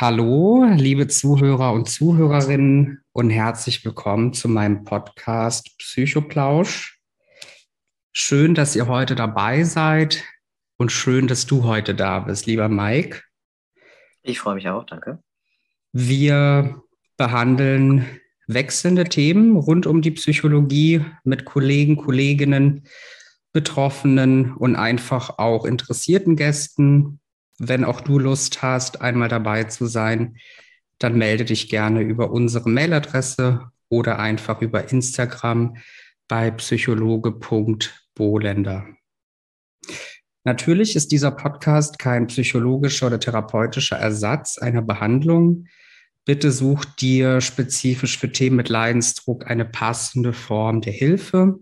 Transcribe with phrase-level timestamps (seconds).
[0.00, 7.00] Hallo, liebe Zuhörer und Zuhörerinnen und herzlich willkommen zu meinem Podcast Psychoplausch.
[8.12, 10.22] Schön, dass ihr heute dabei seid
[10.76, 13.22] und schön, dass du heute da bist, lieber Mike.
[14.22, 15.18] Ich freue mich auch, danke.
[15.90, 16.80] Wir
[17.16, 18.06] behandeln
[18.46, 22.84] wechselnde Themen rund um die Psychologie mit Kollegen, Kolleginnen,
[23.52, 27.18] Betroffenen und einfach auch interessierten Gästen
[27.58, 30.38] wenn auch du Lust hast, einmal dabei zu sein,
[30.98, 35.76] dann melde dich gerne über unsere Mailadresse oder einfach über Instagram
[36.28, 38.86] bei psychologe.bolender.
[40.44, 45.66] Natürlich ist dieser Podcast kein psychologischer oder therapeutischer Ersatz einer Behandlung.
[46.24, 51.58] Bitte such dir spezifisch für Themen mit Leidensdruck eine passende Form der Hilfe.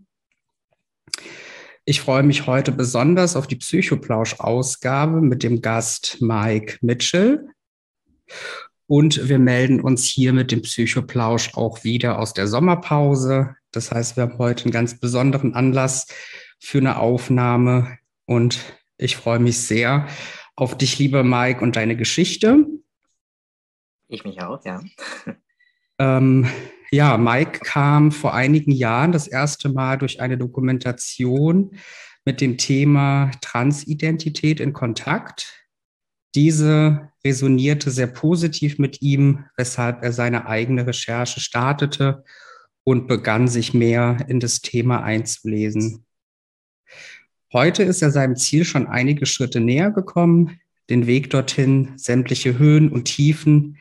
[1.89, 7.47] Ich freue mich heute besonders auf die Psychoplausch-Ausgabe mit dem Gast Mike Mitchell.
[8.89, 13.55] Und wir melden uns hier mit dem Psychoplausch auch wieder aus der Sommerpause.
[13.71, 16.09] Das heißt, wir haben heute einen ganz besonderen Anlass
[16.59, 17.99] für eine Aufnahme.
[18.25, 18.59] Und
[18.99, 20.09] ich freue mich sehr
[20.57, 22.67] auf dich, lieber Mike, und deine Geschichte.
[24.09, 24.83] Ich mich auch, ja.
[25.99, 26.49] Ähm,
[26.97, 31.77] ja, Mike kam vor einigen Jahren das erste Mal durch eine Dokumentation
[32.25, 35.69] mit dem Thema Transidentität in Kontakt.
[36.35, 42.25] Diese resonierte sehr positiv mit ihm, weshalb er seine eigene Recherche startete
[42.83, 46.07] und begann sich mehr in das Thema einzulesen.
[47.53, 52.91] Heute ist er seinem Ziel schon einige Schritte näher gekommen, den Weg dorthin, sämtliche Höhen
[52.91, 53.77] und Tiefen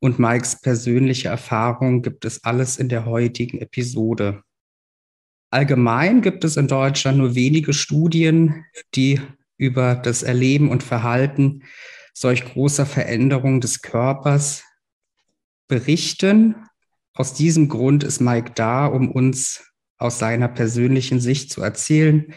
[0.00, 4.42] und Mikes persönliche Erfahrung gibt es alles in der heutigen Episode.
[5.50, 9.20] Allgemein gibt es in Deutschland nur wenige Studien, die
[9.56, 11.62] über das Erleben und Verhalten
[12.12, 14.64] solch großer Veränderungen des Körpers
[15.68, 16.56] berichten.
[17.14, 22.34] Aus diesem Grund ist Mike da, um uns aus seiner persönlichen Sicht zu erzählen,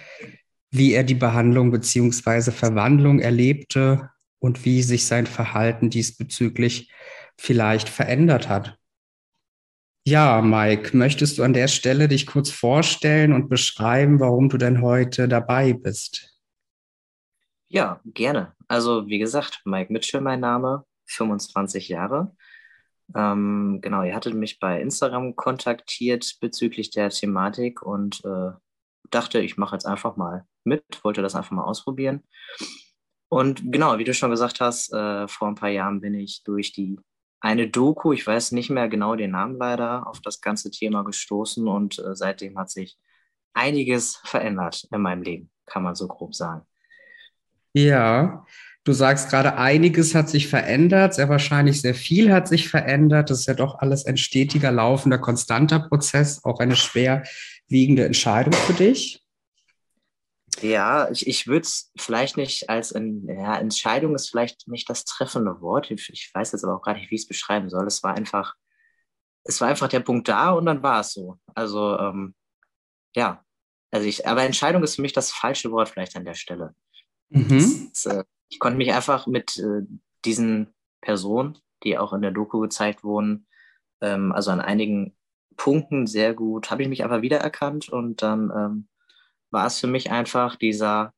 [0.72, 2.52] wie er die Behandlung bzw.
[2.52, 4.10] Verwandlung erlebte
[4.40, 6.92] und wie sich sein Verhalten diesbezüglich
[7.40, 8.78] vielleicht verändert hat.
[10.06, 14.82] Ja, Mike, möchtest du an der Stelle dich kurz vorstellen und beschreiben, warum du denn
[14.82, 16.38] heute dabei bist?
[17.68, 18.54] Ja, gerne.
[18.68, 22.36] Also, wie gesagt, Mike Mitchell, mein Name, 25 Jahre.
[23.16, 28.52] Ähm, genau, ihr hattet mich bei Instagram kontaktiert bezüglich der Thematik und äh,
[29.12, 32.24] dachte, ich mache jetzt einfach mal mit, wollte das einfach mal ausprobieren.
[33.30, 36.74] Und genau, wie du schon gesagt hast, äh, vor ein paar Jahren bin ich durch
[36.74, 37.00] die
[37.42, 41.68] eine Doku, ich weiß nicht mehr genau den Namen leider, auf das ganze Thema gestoßen
[41.68, 42.98] und äh, seitdem hat sich
[43.54, 46.66] einiges verändert in meinem Leben, kann man so grob sagen.
[47.74, 48.46] Ja,
[48.84, 53.30] du sagst gerade, einiges hat sich verändert, sehr wahrscheinlich sehr viel hat sich verändert.
[53.30, 58.74] Das ist ja doch alles ein stetiger, laufender, konstanter Prozess, auch eine schwerwiegende Entscheidung für
[58.74, 59.19] dich.
[60.62, 65.06] Ja, ich, ich würde es vielleicht nicht als in, ja, Entscheidung ist vielleicht nicht das
[65.06, 65.90] treffende Wort.
[65.92, 67.88] Ich, ich weiß jetzt aber auch gar nicht, wie ich es beschreiben soll.
[67.88, 68.56] Es war einfach,
[69.44, 71.40] es war einfach der Punkt da und dann war es so.
[71.56, 72.36] Also ähm,
[73.16, 73.44] ja,
[73.92, 76.76] also ich, aber Entscheidung ist für mich das falsche Wort vielleicht an der Stelle.
[77.30, 77.90] Mhm.
[77.94, 79.82] Das, äh, ich konnte mich einfach mit äh,
[80.26, 83.48] diesen Personen, die auch in der Doku gezeigt wurden,
[84.02, 85.16] ähm, also an einigen
[85.56, 88.88] Punkten sehr gut, habe ich mich einfach wiedererkannt und dann ähm,
[89.52, 91.14] war es für mich einfach dieser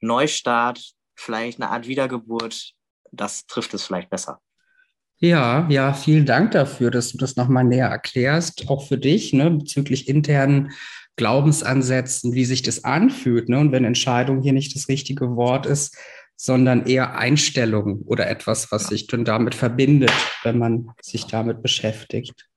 [0.00, 2.72] Neustart, vielleicht eine Art Wiedergeburt.
[3.10, 4.40] Das trifft es vielleicht besser.
[5.20, 9.50] Ja, ja, vielen Dank dafür, dass du das nochmal näher erklärst, auch für dich, ne,
[9.50, 10.70] bezüglich internen
[11.16, 13.48] Glaubensansätzen, wie sich das anfühlt.
[13.48, 13.58] Ne?
[13.58, 15.98] Und wenn Entscheidung hier nicht das richtige Wort ist,
[16.36, 20.12] sondern eher Einstellung oder etwas, was sich dann damit verbindet,
[20.44, 22.48] wenn man sich damit beschäftigt.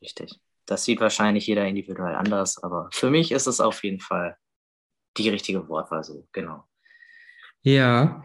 [0.00, 0.40] Richtig.
[0.70, 4.36] Das sieht wahrscheinlich jeder individuell anders, aber für mich ist es auf jeden Fall
[5.16, 6.62] die richtige Wortwahl so, genau.
[7.62, 8.22] Ja,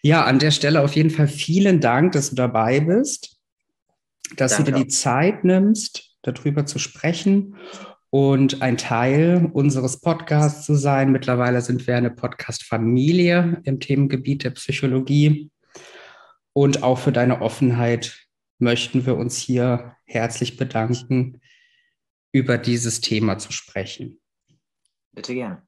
[0.00, 3.40] ja, an der Stelle auf jeden Fall vielen Dank, dass du dabei bist,
[4.36, 4.70] dass Danke.
[4.70, 7.56] du dir die Zeit nimmst, darüber zu sprechen
[8.10, 11.10] und ein Teil unseres Podcasts zu sein.
[11.10, 15.50] Mittlerweile sind wir eine Podcast-Familie im Themengebiet der Psychologie.
[16.52, 18.16] Und auch für deine Offenheit
[18.60, 21.40] möchten wir uns hier herzlich bedanken,
[22.32, 24.20] über dieses Thema zu sprechen.
[25.12, 25.62] Bitte gerne.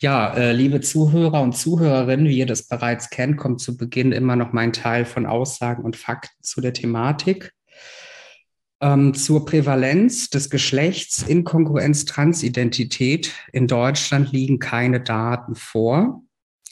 [0.00, 4.36] Ja, äh, liebe Zuhörer und Zuhörerinnen, wie ihr das bereits kennt, kommt zu Beginn immer
[4.36, 7.52] noch mein Teil von Aussagen und Fakten zu der Thematik.
[8.80, 16.22] Ähm, zur Prävalenz des Geschlechts Inkongruenz Transidentität in Deutschland liegen keine Daten vor.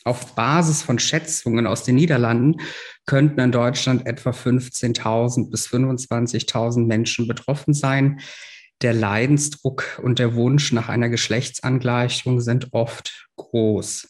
[0.07, 2.61] Auf Basis von Schätzungen aus den Niederlanden
[3.07, 8.21] könnten in Deutschland etwa 15.000 bis 25.000 Menschen betroffen sein.
[8.83, 14.09] Der Leidensdruck und der Wunsch nach einer Geschlechtsangleichung sind oft groß.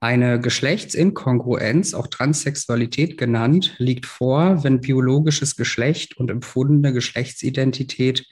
[0.00, 8.26] Eine Geschlechtsinkongruenz, auch Transsexualität genannt, liegt vor, wenn biologisches Geschlecht und empfundene Geschlechtsidentität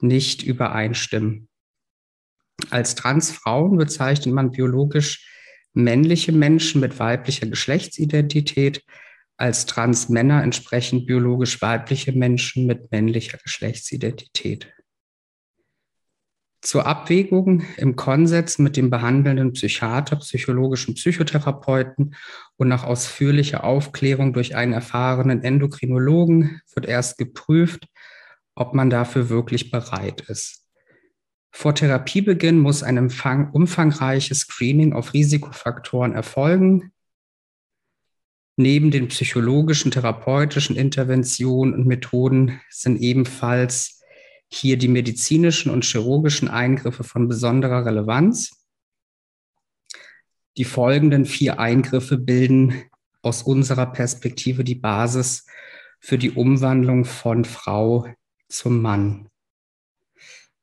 [0.00, 1.48] nicht übereinstimmen.
[2.70, 5.28] Als Transfrauen bezeichnet man biologisch
[5.72, 8.84] männliche Menschen mit weiblicher Geschlechtsidentität,
[9.36, 14.72] als Transmänner entsprechend biologisch weibliche Menschen mit männlicher Geschlechtsidentität.
[16.60, 22.14] Zur Abwägung im Konsens mit dem behandelnden Psychiater, psychologischen Psychotherapeuten
[22.56, 27.86] und nach ausführlicher Aufklärung durch einen erfahrenen Endokrinologen wird erst geprüft,
[28.54, 30.63] ob man dafür wirklich bereit ist.
[31.56, 36.92] Vor Therapiebeginn muss ein Empfang, umfangreiches Screening auf Risikofaktoren erfolgen.
[38.56, 44.02] Neben den psychologischen, therapeutischen Interventionen und Methoden sind ebenfalls
[44.48, 48.66] hier die medizinischen und chirurgischen Eingriffe von besonderer Relevanz.
[50.56, 52.82] Die folgenden vier Eingriffe bilden
[53.22, 55.46] aus unserer Perspektive die Basis
[56.00, 58.08] für die Umwandlung von Frau
[58.48, 59.30] zum Mann.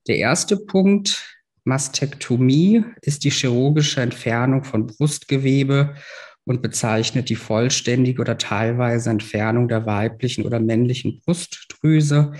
[0.07, 5.95] Der erste Punkt, Mastektomie, ist die chirurgische Entfernung von Brustgewebe
[6.45, 12.33] und bezeichnet die vollständige oder teilweise Entfernung der weiblichen oder männlichen Brustdrüse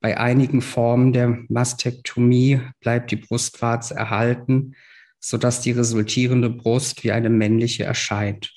[0.00, 4.74] bei einigen Formen der Mastektomie bleibt die Brustwarze erhalten,
[5.18, 8.50] sodass die resultierende Brust wie eine männliche erscheint.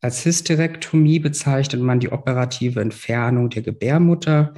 [0.00, 4.54] Als Hysterektomie bezeichnet man die operative Entfernung der Gebärmutter.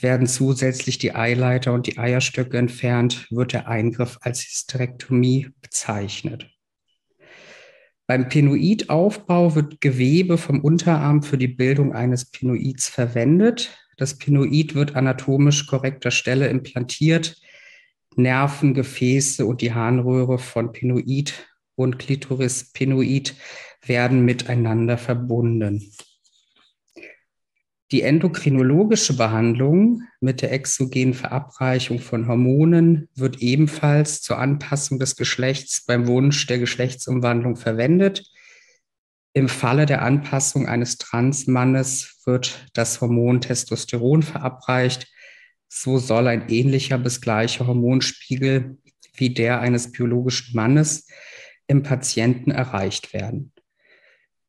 [0.00, 6.50] Werden zusätzlich die Eileiter und die Eierstöcke entfernt, wird der Eingriff als Hysterektomie bezeichnet.
[8.06, 13.76] Beim Pinoidaufbau wird Gewebe vom Unterarm für die Bildung eines Pinoids verwendet.
[13.96, 17.40] Das Pinoid wird anatomisch korrekter Stelle implantiert.
[18.14, 21.34] Nerven, Gefäße und die Harnröhre von Pinoid
[21.74, 23.34] und Klitoris-Pinoid
[23.84, 25.92] werden miteinander verbunden.
[27.92, 35.84] Die endokrinologische Behandlung mit der exogenen Verabreichung von Hormonen wird ebenfalls zur Anpassung des Geschlechts
[35.86, 38.24] beim Wunsch der Geschlechtsumwandlung verwendet.
[39.34, 45.06] Im Falle der Anpassung eines Transmannes wird das Hormon Testosteron verabreicht.
[45.68, 48.78] So soll ein ähnlicher bis gleicher Hormonspiegel
[49.14, 51.06] wie der eines biologischen Mannes
[51.68, 53.52] im Patienten erreicht werden.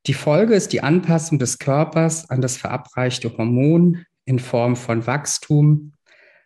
[0.07, 5.94] Die Folge ist die Anpassung des Körpers an das verabreichte Hormon in Form von Wachstum,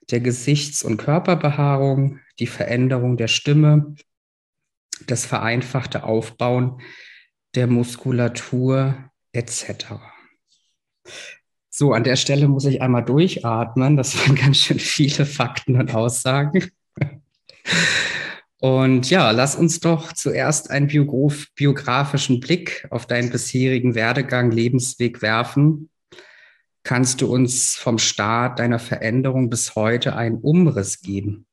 [0.09, 3.95] der Gesichts- und Körperbehaarung, die Veränderung der Stimme,
[5.05, 6.81] das vereinfachte Aufbauen
[7.53, 8.95] der Muskulatur
[9.31, 9.93] etc.
[11.69, 13.95] So, an der Stelle muss ich einmal durchatmen.
[13.95, 16.71] Das waren ganz schön viele Fakten und Aussagen.
[18.61, 25.21] Und ja, lass uns doch zuerst einen biograf biografischen Blick auf deinen bisherigen Werdegang, Lebensweg
[25.21, 25.89] werfen.
[26.83, 31.47] Kannst du uns vom Start deiner Veränderung bis heute einen Umriss geben?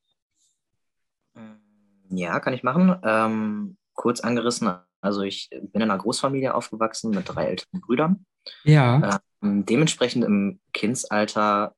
[2.10, 2.96] Ja, kann ich machen.
[3.02, 4.70] Ähm, kurz angerissen
[5.00, 8.26] also ich bin in einer Großfamilie aufgewachsen mit drei älteren Brüdern.
[8.64, 9.20] Ja.
[9.42, 11.74] Ähm, dementsprechend im Kindsalter,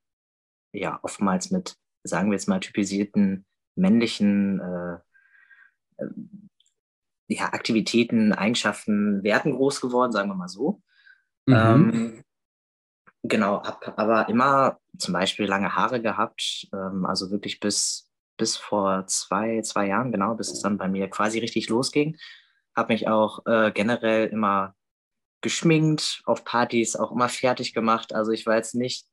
[0.73, 4.99] ja, oftmals mit, sagen wir jetzt mal, typisierten männlichen äh, äh,
[7.29, 10.83] ja, Aktivitäten, Eigenschaften, Werten groß geworden, sagen wir mal so.
[11.47, 11.55] Mhm.
[11.55, 12.25] Ähm,
[13.23, 19.07] genau, habe aber immer zum Beispiel lange Haare gehabt, ähm, also wirklich bis, bis vor
[19.07, 22.17] zwei, zwei Jahren, genau, bis es dann bei mir quasi richtig losging
[22.81, 24.75] habe mich auch äh, generell immer
[25.43, 28.15] geschminkt, auf Partys auch immer fertig gemacht.
[28.15, 29.07] Also ich war jetzt nicht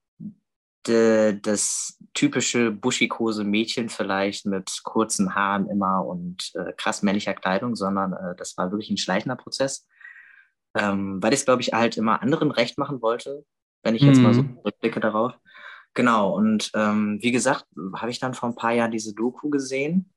[0.85, 7.75] de, das typische buschikose Mädchen vielleicht mit kurzen Haaren immer und äh, krass männlicher Kleidung,
[7.75, 9.87] sondern äh, das war wirklich ein schleichender Prozess,
[10.75, 13.45] ähm, weil ich es, glaube ich, halt immer anderen recht machen wollte,
[13.83, 14.23] wenn ich jetzt mm.
[14.23, 14.59] mal so mhm.
[14.65, 15.33] rückblicke darauf.
[15.93, 17.65] Genau, und ähm, wie gesagt,
[17.95, 20.13] habe ich dann vor ein paar Jahren diese Doku gesehen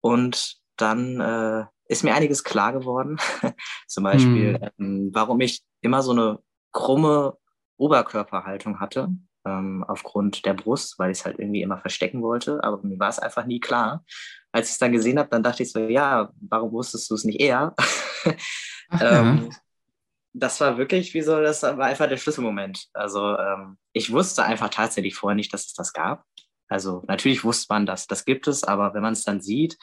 [0.00, 3.18] und dann äh, ist mir einiges klar geworden.
[3.86, 4.84] Zum Beispiel, mhm.
[4.84, 6.38] ähm, warum ich immer so eine
[6.72, 7.36] krumme
[7.76, 9.08] Oberkörperhaltung hatte,
[9.44, 12.62] ähm, aufgrund der Brust, weil ich es halt irgendwie immer verstecken wollte.
[12.62, 14.04] Aber mir war es einfach nie klar.
[14.52, 17.24] Als ich es dann gesehen habe, dann dachte ich so, ja, warum wusstest du es
[17.24, 17.74] nicht eher?
[18.90, 19.56] Ach, ähm, ja.
[20.32, 22.86] Das war wirklich, wie so, das war einfach der Schlüsselmoment.
[22.92, 26.24] Also ähm, ich wusste einfach tatsächlich vorher nicht, dass es das gab.
[26.68, 29.76] Also natürlich wusste man, dass das gibt es, aber wenn man es dann sieht,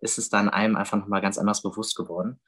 [0.00, 2.40] ist es dann einem einfach nochmal ganz anders bewusst geworden.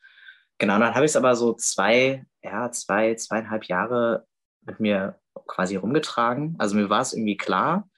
[0.59, 4.27] Genau, dann habe ich es aber so zwei, ja, zwei, zweieinhalb Jahre
[4.67, 6.55] mit mir quasi rumgetragen.
[6.59, 7.89] Also mir war es irgendwie klar,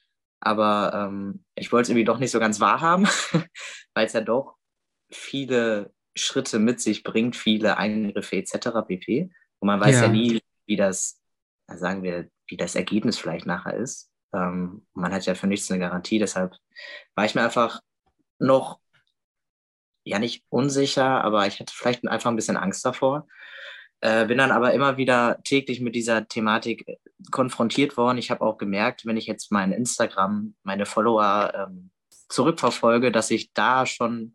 [0.41, 3.07] aber ähm, ich wollte es irgendwie doch nicht so ganz wahrhaben,
[3.95, 4.57] weil es ja doch
[5.11, 8.69] viele Schritte mit sich bringt, viele Eingriffe etc.
[8.87, 9.31] pp.
[9.59, 11.21] Und man weiß ja, ja nie, wie das,
[11.69, 14.11] sagen wir, wie das Ergebnis vielleicht nachher ist.
[14.33, 16.57] Ähm, man hat ja für nichts eine Garantie, deshalb
[17.15, 17.81] war ich mir einfach
[18.39, 18.81] noch,
[20.05, 23.27] ja nicht unsicher, aber ich hatte vielleicht einfach ein bisschen Angst davor.
[24.01, 26.97] Äh, bin dann aber immer wieder täglich mit dieser Thematik äh,
[27.31, 28.19] konfrontiert worden.
[28.19, 31.91] Ich habe auch gemerkt, wenn ich jetzt mein Instagram, meine Follower ähm,
[32.29, 34.35] zurückverfolge, dass ich da schon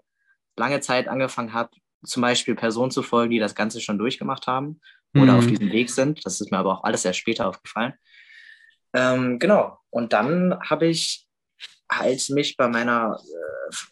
[0.58, 1.70] lange Zeit angefangen habe,
[2.04, 4.82] zum Beispiel Personen zu folgen, die das Ganze schon durchgemacht haben
[5.14, 5.40] oder mhm.
[5.40, 6.26] auf diesem Weg sind.
[6.26, 7.94] Das ist mir aber auch alles erst später aufgefallen.
[8.94, 9.78] Ähm, genau.
[9.90, 11.28] Und dann habe ich
[11.92, 13.20] halt mich bei meiner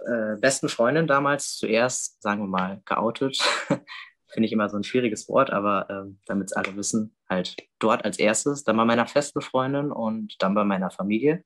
[0.08, 3.40] äh, äh, besten Freundin damals zuerst, sagen wir mal, geoutet.
[4.32, 8.06] Finde ich immer so ein schwieriges Wort, aber äh, damit es alle wissen, halt dort
[8.06, 11.44] als erstes, dann bei meiner festen Freundin und dann bei meiner Familie.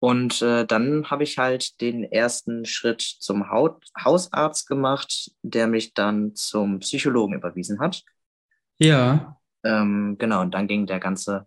[0.00, 5.94] Und äh, dann habe ich halt den ersten Schritt zum Haut Hausarzt gemacht, der mich
[5.94, 8.02] dann zum Psychologen überwiesen hat.
[8.78, 9.36] Ja.
[9.62, 11.46] Ähm, genau, und dann ging der ganze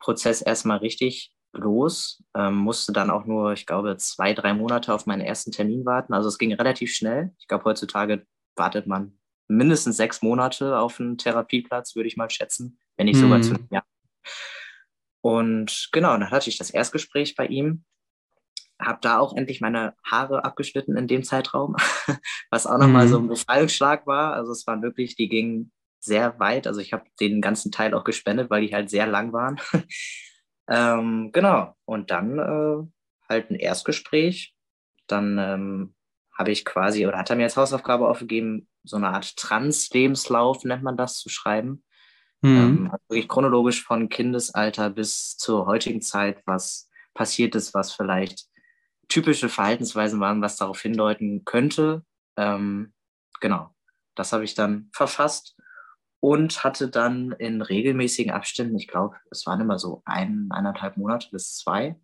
[0.00, 2.24] Prozess erstmal richtig los.
[2.34, 6.12] Ähm, musste dann auch nur, ich glaube, zwei, drei Monate auf meinen ersten Termin warten.
[6.12, 7.32] Also es ging relativ schnell.
[7.38, 8.26] Ich glaube, heutzutage
[8.56, 13.38] wartet man mindestens sechs Monate auf einen Therapieplatz, würde ich mal schätzen, wenn nicht sogar
[13.38, 13.42] mhm.
[13.42, 13.84] zu einem Jahr.
[15.20, 17.84] Und genau, dann hatte ich das Erstgespräch bei ihm,
[18.80, 21.76] habe da auch endlich meine Haare abgeschnitten in dem Zeitraum,
[22.50, 23.10] was auch nochmal mhm.
[23.10, 24.34] so ein Befreiungsschlag war.
[24.34, 26.66] Also es waren wirklich, die gingen sehr weit.
[26.66, 29.60] Also ich habe den ganzen Teil auch gespendet, weil die halt sehr lang waren.
[30.68, 31.74] ähm, genau.
[31.84, 32.86] Und dann äh,
[33.28, 34.54] halt ein Erstgespräch.
[35.06, 35.94] Dann ähm,
[36.36, 40.82] habe ich quasi, oder hat er mir als Hausaufgabe aufgegeben, so eine Art Trans-Lebenslauf, nennt
[40.82, 41.84] man das, zu schreiben.
[42.42, 42.56] Mhm.
[42.56, 48.46] Ähm, also wirklich chronologisch von Kindesalter bis zur heutigen Zeit, was passiert ist, was vielleicht
[49.08, 52.04] typische Verhaltensweisen waren, was darauf hindeuten könnte.
[52.36, 52.92] Ähm,
[53.40, 53.74] genau,
[54.14, 55.56] das habe ich dann verfasst
[56.20, 61.28] und hatte dann in regelmäßigen Abständen, ich glaube, es waren immer so ein, eineinhalb Monate
[61.30, 61.98] bis zwei,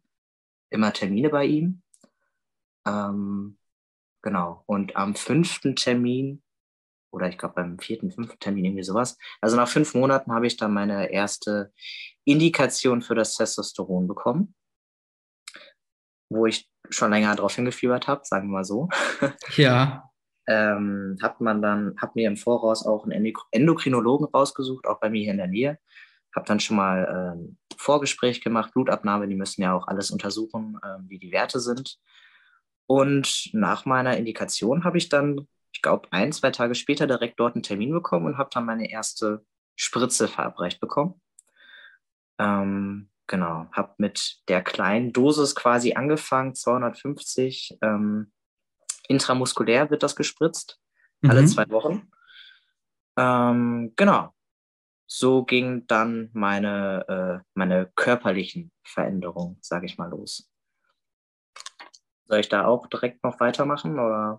[0.70, 1.82] immer Termine bei ihm.
[2.86, 3.58] Ähm,
[4.22, 4.62] genau.
[4.66, 6.42] Und am fünften Termin,
[7.12, 10.56] oder ich glaube beim vierten, fünften Termin irgendwie sowas, also nach fünf Monaten habe ich
[10.56, 11.72] dann meine erste
[12.24, 14.54] Indikation für das Testosteron bekommen,
[16.30, 18.88] wo ich schon länger darauf hingefiebert habe, sagen wir mal so.
[19.56, 20.12] Ja
[20.46, 25.22] ähm, hat man dann, hat mir im Voraus auch einen Endokrinologen rausgesucht, auch bei mir
[25.22, 25.78] hier in der Nähe.
[26.34, 30.78] Habe dann schon mal ein äh, Vorgespräch gemacht, Blutabnahme, die müssen ja auch alles untersuchen,
[30.82, 31.98] äh, wie die Werte sind.
[32.86, 37.54] Und nach meiner Indikation habe ich dann, ich glaube, ein, zwei Tage später direkt dort
[37.54, 41.20] einen Termin bekommen und habe dann meine erste Spritze verabreicht bekommen.
[42.38, 47.78] Ähm, genau, habe mit der kleinen Dosis quasi angefangen, 250.
[47.80, 48.32] Ähm,
[49.08, 50.78] Intramuskulär wird das gespritzt,
[51.20, 51.30] mhm.
[51.30, 52.10] alle zwei Wochen.
[53.16, 54.34] Ähm, genau.
[55.06, 60.50] So ging dann meine, äh, meine körperlichen Veränderungen, sage ich mal, los.
[62.28, 64.38] Soll ich da auch direkt noch weitermachen oder?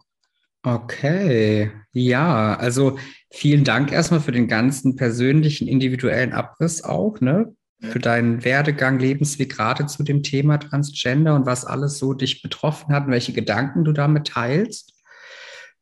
[0.63, 2.97] Okay, ja, also
[3.29, 7.53] vielen Dank erstmal für den ganzen persönlichen, individuellen Abriss auch, ne?
[7.91, 12.93] für deinen Werdegang, Lebensweg gerade zu dem Thema Transgender und was alles so dich betroffen
[12.93, 14.93] hat und welche Gedanken du damit teilst.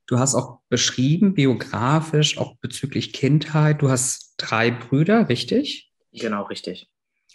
[0.08, 3.82] Du hast auch beschrieben, biografisch, auch bezüglich Kindheit.
[3.82, 5.92] Du hast drei Brüder, richtig?
[6.12, 6.91] Genau, richtig.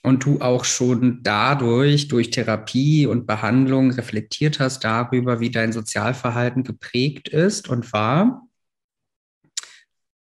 [0.07, 6.63] Und du auch schon dadurch, durch Therapie und Behandlung reflektiert hast darüber, wie dein Sozialverhalten
[6.63, 8.47] geprägt ist und war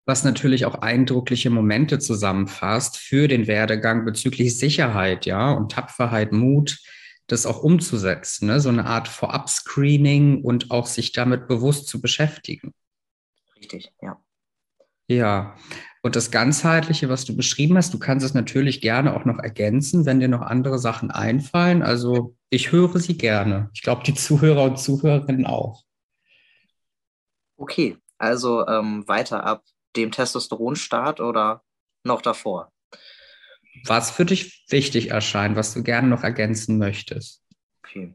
[0.06, 6.80] was natürlich auch eindrückliche Momente zusammenfasst für den Werdegang bezüglich Sicherheit, ja, und Tapferheit, Mut,
[7.28, 8.62] das auch umzusetzen, ne?
[8.62, 12.74] so eine Art Vorab-Screening und auch sich damit bewusst zu beschäftigen.
[13.58, 14.18] Richtig, ja.
[15.08, 15.58] Ja,
[16.04, 20.06] und das Ganzheitliche, was du beschrieben hast, du kannst es natürlich gerne auch noch ergänzen,
[20.06, 21.82] wenn dir noch andere Sachen einfallen.
[21.82, 23.70] Also ich höre sie gerne.
[23.74, 25.84] Ich glaube, die Zuhörer und Zuhörerinnen auch.
[27.58, 29.64] Okay, also ähm, weiter ab
[29.96, 31.64] dem Testosteronstart oder
[32.04, 32.72] noch davor?
[33.86, 37.42] Was für dich wichtig erscheint, was du gerne noch ergänzen möchtest?
[37.80, 38.14] Okay.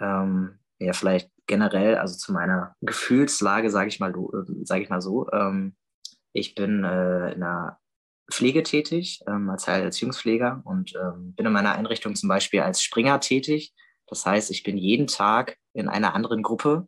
[0.00, 4.14] Ähm, ja, vielleicht generell, also zu meiner Gefühlslage, sage ich mal,
[4.62, 5.30] sage ich mal so.
[5.32, 5.76] Ähm,
[6.32, 7.78] ich bin äh, in einer
[8.30, 13.20] Pflege tätig, ähm, als Heilerziehungspfleger und ähm, bin in meiner Einrichtung zum Beispiel als Springer
[13.20, 13.74] tätig.
[14.06, 16.86] Das heißt, ich bin jeden Tag in einer anderen Gruppe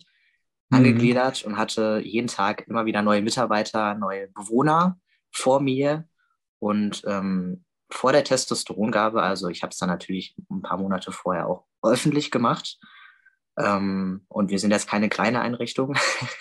[0.69, 0.77] mhm.
[0.77, 4.99] angegliedert und hatte jeden Tag immer wieder neue Mitarbeiter, neue Bewohner
[5.31, 6.07] vor mir.
[6.59, 11.49] Und ähm, vor der Testosterongabe, also ich habe es dann natürlich ein paar Monate vorher
[11.49, 12.79] auch öffentlich gemacht.
[13.59, 15.97] Ähm, und wir sind jetzt keine kleine Einrichtung.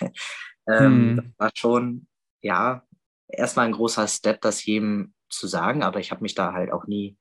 [0.68, 1.16] ähm, hm.
[1.16, 2.06] Das war schon,
[2.42, 2.82] ja,
[3.32, 6.86] erstmal ein großer Step, das jedem zu sagen, aber ich habe mich da halt auch
[6.86, 7.16] nie,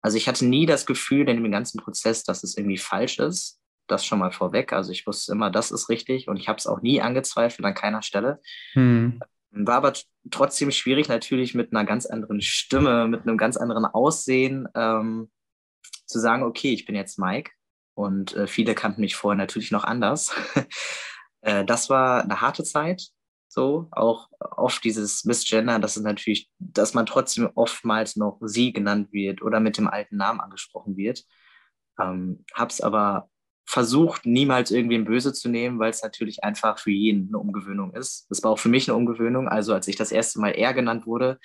[0.00, 3.58] also ich hatte nie das Gefühl in dem ganzen Prozess, dass es irgendwie falsch ist.
[3.88, 4.72] Das schon mal vorweg.
[4.72, 7.74] Also ich wusste immer, das ist richtig und ich habe es auch nie angezweifelt an
[7.74, 8.40] keiner Stelle.
[8.74, 9.20] Hm.
[9.50, 9.92] War aber
[10.30, 15.30] trotzdem schwierig, natürlich mit einer ganz anderen Stimme, mit einem ganz anderen Aussehen ähm,
[16.06, 17.50] zu sagen, okay, ich bin jetzt Mike
[17.94, 20.34] und äh, viele kannten mich vorher natürlich noch anders.
[21.42, 23.08] äh, das war eine harte Zeit,
[23.52, 29.12] so auch oft dieses Missgender, das ist natürlich, dass man trotzdem oftmals noch sie genannt
[29.12, 31.24] wird oder mit dem alten Namen angesprochen wird.
[32.00, 33.28] Ähm, hab's aber
[33.64, 38.26] versucht, niemals irgendwen böse zu nehmen, weil es natürlich einfach für jeden eine Umgewöhnung ist.
[38.30, 39.48] Das war auch für mich eine Umgewöhnung.
[39.48, 41.38] Also als ich das erste Mal er genannt wurde,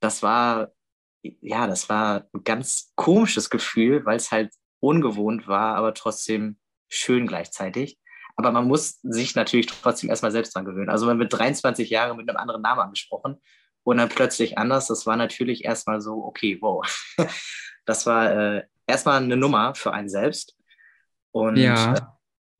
[0.00, 0.72] das war,
[1.22, 7.26] ja, das war ein ganz komisches Gefühl, weil es halt ungewohnt war, aber trotzdem schön
[7.26, 7.98] gleichzeitig.
[8.38, 10.90] Aber man muss sich natürlich trotzdem erstmal selbst dran gewöhnen.
[10.90, 13.42] Also man wird 23 Jahre mit einem anderen Namen angesprochen
[13.82, 14.86] und dann plötzlich anders.
[14.86, 16.86] Das war natürlich erstmal so, okay, wow.
[17.84, 20.58] Das war äh, erstmal eine Nummer für einen selbst.
[21.32, 21.94] Und ja.
[21.94, 22.00] äh,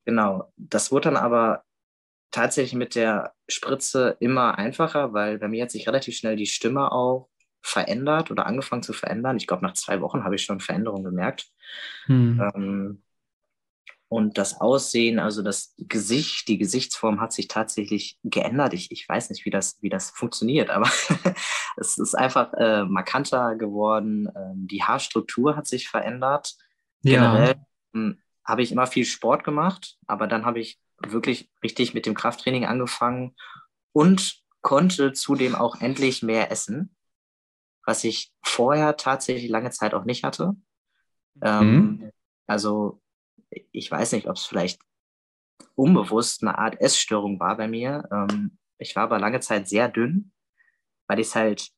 [0.03, 1.63] genau, das wurde dann aber
[2.31, 6.91] tatsächlich mit der Spritze immer einfacher, weil bei mir hat sich relativ schnell die Stimme
[6.91, 7.29] auch
[7.61, 9.37] verändert oder angefangen zu verändern.
[9.37, 11.47] Ich glaube, nach zwei Wochen habe ich schon Veränderungen gemerkt.
[12.07, 12.51] Hm.
[12.55, 13.03] Ähm,
[14.09, 18.73] und das Aussehen, also das Gesicht, die Gesichtsform hat sich tatsächlich geändert.
[18.73, 20.89] Ich, ich weiß nicht, wie das, wie das funktioniert, aber
[21.77, 24.27] es ist einfach äh, markanter geworden.
[24.35, 26.55] Ähm, die Haarstruktur hat sich verändert.
[27.03, 27.33] Ja.
[27.33, 27.55] Generell
[27.93, 32.15] hm, habe ich immer viel Sport gemacht, aber dann habe ich wirklich richtig mit dem
[32.15, 33.35] Krafttraining angefangen
[33.91, 36.95] und konnte zudem auch endlich mehr essen,
[37.85, 40.55] was ich vorher tatsächlich lange Zeit auch nicht hatte.
[41.43, 42.11] Ähm, mhm.
[42.47, 43.01] Also
[43.49, 44.81] ich weiß nicht, ob es vielleicht
[45.75, 48.07] unbewusst eine Art Essstörung war bei mir.
[48.11, 50.31] Ähm, ich war aber lange Zeit sehr dünn,
[51.07, 51.71] weil ich halt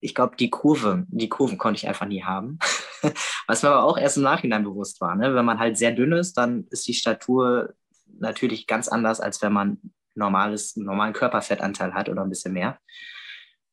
[0.00, 2.58] ich glaube, die Kurve, die Kurven konnte ich einfach nie haben.
[3.46, 5.14] Was mir aber auch erst im Nachhinein bewusst war.
[5.14, 5.34] Ne?
[5.34, 7.74] Wenn man halt sehr dünn ist, dann ist die Statur
[8.18, 9.78] natürlich ganz anders, als wenn man
[10.14, 12.78] normales, normalen Körperfettanteil hat oder ein bisschen mehr.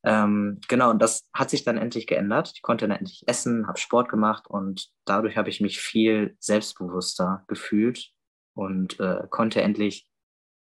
[0.08, 2.52] Ähm, genau, und das hat sich dann endlich geändert.
[2.56, 7.44] Ich konnte dann endlich essen, habe Sport gemacht und dadurch habe ich mich viel selbstbewusster
[7.48, 8.12] gefühlt
[8.54, 10.08] und äh, konnte endlich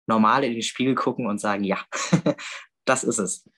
[0.05, 1.83] normal in den Spiegel gucken und sagen, ja,
[2.86, 3.49] das ist es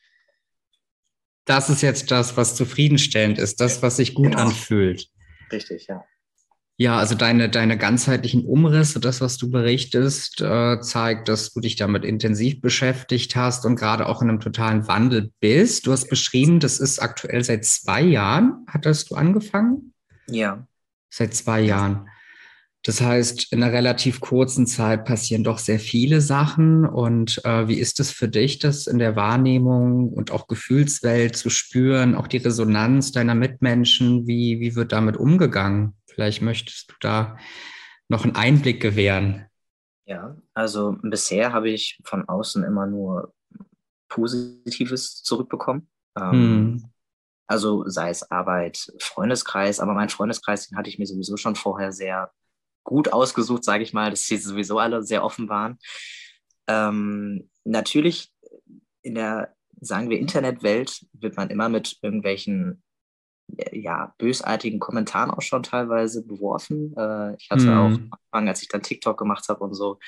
[1.50, 4.44] das ist jetzt das, was zufriedenstellend ist, das, was sich gut genau.
[4.44, 5.10] anfühlt.
[5.52, 6.06] Richtig, ja.
[6.82, 11.76] Ja, also deine, deine ganzheitlichen Umrisse, das, was du berichtest, äh, zeigt, dass du dich
[11.76, 15.88] damit intensiv beschäftigt hast und gerade auch in einem totalen Wandel bist.
[15.88, 19.94] Du hast beschrieben, das ist aktuell seit zwei Jahren, hattest du angefangen?
[20.30, 20.66] Ja.
[21.10, 22.08] Seit zwei Jahren.
[22.84, 26.86] Das heißt, in einer relativ kurzen Zeit passieren doch sehr viele Sachen.
[26.86, 31.50] Und äh, wie ist es für dich, das in der Wahrnehmung und auch Gefühlswelt zu
[31.50, 34.28] spüren, auch die Resonanz deiner Mitmenschen?
[34.28, 35.99] Wie, wie wird damit umgegangen?
[36.20, 37.38] Vielleicht möchtest du da
[38.10, 39.46] noch einen Einblick gewähren.
[40.04, 43.34] Ja, also bisher habe ich von außen immer nur
[44.10, 45.90] Positives zurückbekommen.
[46.18, 46.86] Ähm, hm.
[47.48, 51.94] Also sei es Arbeit, Freundeskreis, aber mein Freundeskreis, den hatte ich mir sowieso schon vorher
[51.94, 52.34] sehr
[52.84, 55.80] gut ausgesucht, sage ich mal, dass sie sowieso alle sehr offen waren.
[56.68, 58.30] Ähm, natürlich
[59.04, 62.84] in der, sagen wir, Internetwelt wird man immer mit irgendwelchen
[63.72, 66.96] ja, bösartigen Kommentaren auch schon teilweise beworfen.
[66.98, 67.78] Äh, ich hatte mm.
[67.78, 70.00] auch am Anfang, als ich dann TikTok gemacht habe und so,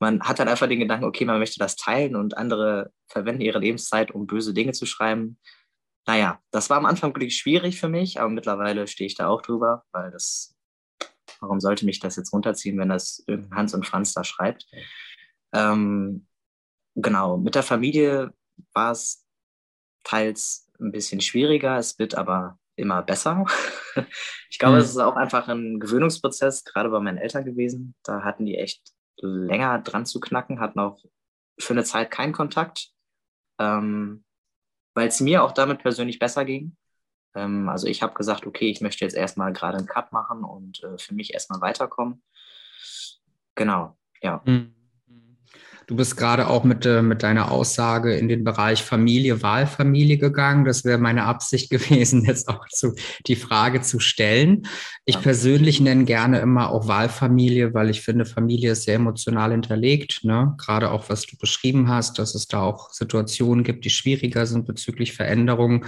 [0.00, 3.58] man hat dann einfach den Gedanken, okay, man möchte das teilen und andere verwenden ihre
[3.58, 5.38] Lebenszeit, um böse Dinge zu schreiben.
[6.06, 9.42] Naja, das war am Anfang wirklich schwierig für mich, aber mittlerweile stehe ich da auch
[9.42, 10.58] drüber, weil das
[11.40, 14.66] Warum sollte mich das jetzt runterziehen, wenn das irgendein Hans und Franz da schreibt?
[15.52, 16.26] Ähm,
[16.94, 18.32] genau, mit der Familie
[18.72, 19.24] war es
[20.04, 23.44] teils ein bisschen schwieriger, es wird aber immer besser.
[24.50, 24.82] ich glaube, mhm.
[24.82, 27.94] es ist auch einfach ein Gewöhnungsprozess, gerade bei meinen Eltern gewesen.
[28.02, 31.02] Da hatten die echt länger dran zu knacken, hatten auch
[31.58, 32.90] für eine Zeit keinen Kontakt,
[33.58, 34.24] ähm,
[34.94, 36.76] weil es mir auch damit persönlich besser ging.
[37.34, 40.82] Ähm, also ich habe gesagt, okay, ich möchte jetzt erstmal gerade einen Cut machen und
[40.84, 42.22] äh, für mich erstmal weiterkommen.
[43.54, 44.40] Genau, ja.
[44.44, 44.77] Mhm.
[45.88, 50.66] Du bist gerade auch mit, äh, mit deiner Aussage in den Bereich Familie, Wahlfamilie gegangen.
[50.66, 52.94] Das wäre meine Absicht gewesen, jetzt auch zu,
[53.26, 54.66] die Frage zu stellen.
[55.06, 55.20] Ich ja.
[55.22, 60.24] persönlich nenne gerne immer auch Wahlfamilie, weil ich finde, Familie ist sehr emotional hinterlegt.
[60.24, 60.54] Ne?
[60.58, 64.66] Gerade auch, was du beschrieben hast, dass es da auch Situationen gibt, die schwieriger sind
[64.66, 65.86] bezüglich Veränderungen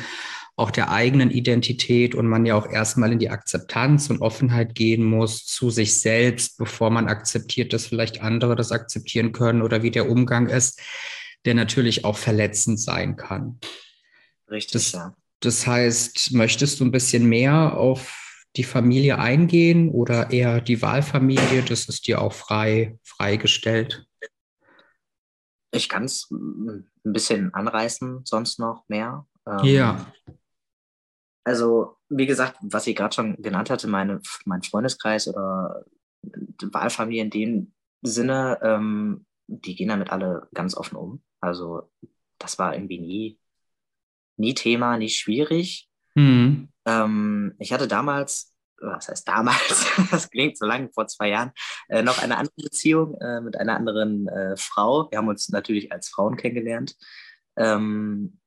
[0.60, 5.02] auch der eigenen Identität und man ja auch erstmal in die Akzeptanz und Offenheit gehen
[5.02, 9.90] muss zu sich selbst, bevor man akzeptiert, dass vielleicht andere das akzeptieren können oder wie
[9.90, 10.80] der Umgang ist,
[11.46, 13.58] der natürlich auch verletzend sein kann.
[14.50, 15.14] Richtig, das, ja.
[15.40, 21.62] Das heißt, möchtest du ein bisschen mehr auf die Familie eingehen oder eher die Wahlfamilie?
[21.62, 24.04] Das ist dir auch frei freigestellt.
[25.72, 29.26] Ich kann es ein bisschen anreißen, sonst noch mehr.
[29.46, 30.12] Ähm, ja.
[31.44, 35.84] Also, wie gesagt, was ich gerade schon genannt hatte, meine, mein Freundeskreis oder
[36.62, 37.72] Wahlfamilie in dem
[38.02, 41.22] Sinne, ähm, die gehen damit alle ganz offen um.
[41.40, 41.90] Also,
[42.38, 43.38] das war irgendwie nie,
[44.36, 45.88] nie Thema, nie schwierig.
[46.14, 46.68] Mhm.
[46.86, 51.52] Ähm, ich hatte damals, was heißt damals, das klingt so lange, vor zwei Jahren,
[51.88, 55.10] äh, noch eine andere Beziehung äh, mit einer anderen äh, Frau.
[55.10, 56.96] Wir haben uns natürlich als Frauen kennengelernt.
[57.56, 58.39] Ähm,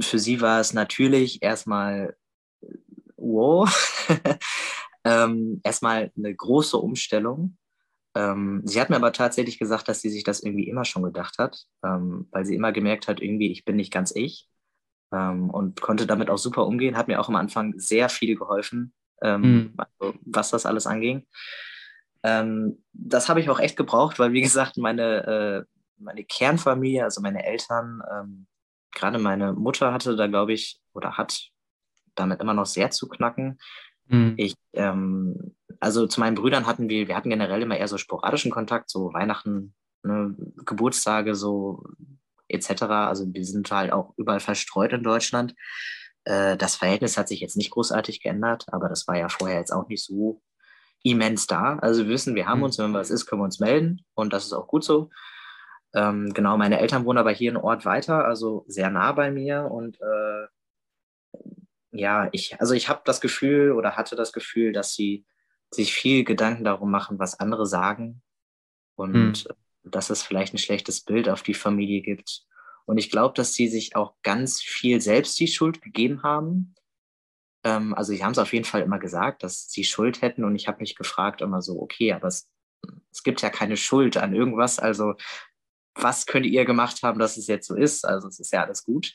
[0.00, 2.16] für sie war es natürlich erstmal
[3.16, 3.68] wow,
[5.04, 7.56] ähm, erstmal eine große Umstellung.
[8.14, 11.38] Ähm, sie hat mir aber tatsächlich gesagt, dass sie sich das irgendwie immer schon gedacht
[11.38, 14.48] hat, ähm, weil sie immer gemerkt hat, irgendwie, ich bin nicht ganz ich
[15.12, 18.92] ähm, und konnte damit auch super umgehen, hat mir auch am Anfang sehr viel geholfen,
[19.22, 19.74] mhm.
[19.76, 21.26] also, was das alles anging.
[22.22, 25.64] Ähm, das habe ich auch echt gebraucht, weil, wie gesagt, meine, äh,
[25.96, 28.46] meine Kernfamilie, also meine Eltern, ähm,
[28.92, 31.50] gerade meine Mutter hatte da, glaube ich, oder hat
[32.14, 33.58] damit immer noch sehr zu knacken.
[34.06, 34.34] Mhm.
[34.36, 38.50] Ich, ähm, also zu meinen Brüdern hatten wir, wir hatten generell immer eher so sporadischen
[38.50, 41.84] Kontakt, so Weihnachten, ne, Geburtstage, so
[42.48, 42.82] etc.
[42.82, 45.54] Also wir sind halt auch überall verstreut in Deutschland.
[46.24, 49.72] Äh, das Verhältnis hat sich jetzt nicht großartig geändert, aber das war ja vorher jetzt
[49.72, 50.42] auch nicht so
[51.02, 51.78] immens da.
[51.78, 52.64] Also wir wissen, wir haben mhm.
[52.64, 55.10] uns, wenn was ist, können wir uns melden und das ist auch gut so.
[55.94, 59.70] Ähm, genau, meine Eltern wohnen aber hier in Ort weiter, also sehr nah bei mir
[59.70, 60.46] und äh,
[61.92, 65.26] ja, ich, also ich habe das Gefühl oder hatte das Gefühl, dass sie
[65.70, 68.22] sich viel Gedanken darum machen, was andere sagen
[68.94, 69.56] und hm.
[69.84, 72.46] dass es vielleicht ein schlechtes Bild auf die Familie gibt.
[72.84, 76.74] Und ich glaube, dass sie sich auch ganz viel selbst die Schuld gegeben haben.
[77.64, 80.44] Ähm, also sie haben es auf jeden Fall immer gesagt, dass sie Schuld hätten.
[80.44, 82.50] Und ich habe mich gefragt immer so, okay, aber es,
[83.10, 84.78] es gibt ja keine Schuld an irgendwas.
[84.78, 85.14] Also
[85.94, 88.04] was könnt ihr gemacht haben, dass es jetzt so ist?
[88.04, 89.12] Also es ist ja alles gut.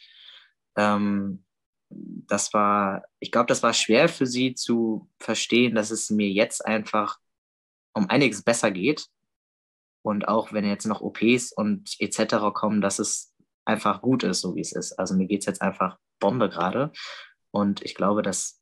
[0.77, 1.43] Ähm,
[1.89, 6.65] das war, ich glaube, das war schwer für sie zu verstehen, dass es mir jetzt
[6.65, 7.17] einfach
[7.93, 9.07] um einiges besser geht.
[10.03, 12.53] Und auch wenn jetzt noch OPs und etc.
[12.53, 13.33] kommen, dass es
[13.65, 14.93] einfach gut ist, so wie es ist.
[14.93, 16.91] Also mir geht es jetzt einfach Bombe gerade.
[17.51, 18.61] Und ich glaube, dass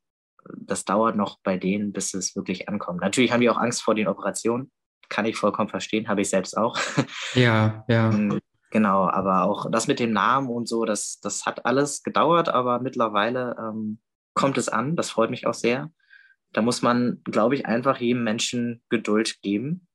[0.58, 3.02] das dauert noch bei denen, bis es wirklich ankommt.
[3.02, 4.72] Natürlich haben die auch Angst vor den Operationen.
[5.10, 6.78] Kann ich vollkommen verstehen, habe ich selbst auch.
[7.34, 8.12] Ja, ja.
[8.72, 12.80] Genau, aber auch das mit dem Namen und so, das, das hat alles gedauert, aber
[12.80, 14.00] mittlerweile ähm,
[14.34, 14.96] kommt es an.
[14.96, 15.92] Das freut mich auch sehr.
[16.52, 19.88] Da muss man, glaube ich, einfach jedem Menschen Geduld geben.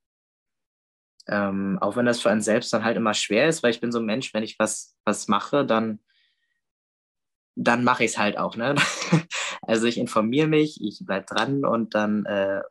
[1.27, 3.91] Ähm, auch wenn das für einen selbst dann halt immer schwer ist, weil ich bin
[3.91, 5.99] so ein Mensch, wenn ich was, was mache, dann,
[7.55, 8.55] dann mache ich es halt auch.
[8.55, 8.75] Ne?
[9.61, 12.61] also ich informiere mich, ich bleibe dran und dann äh,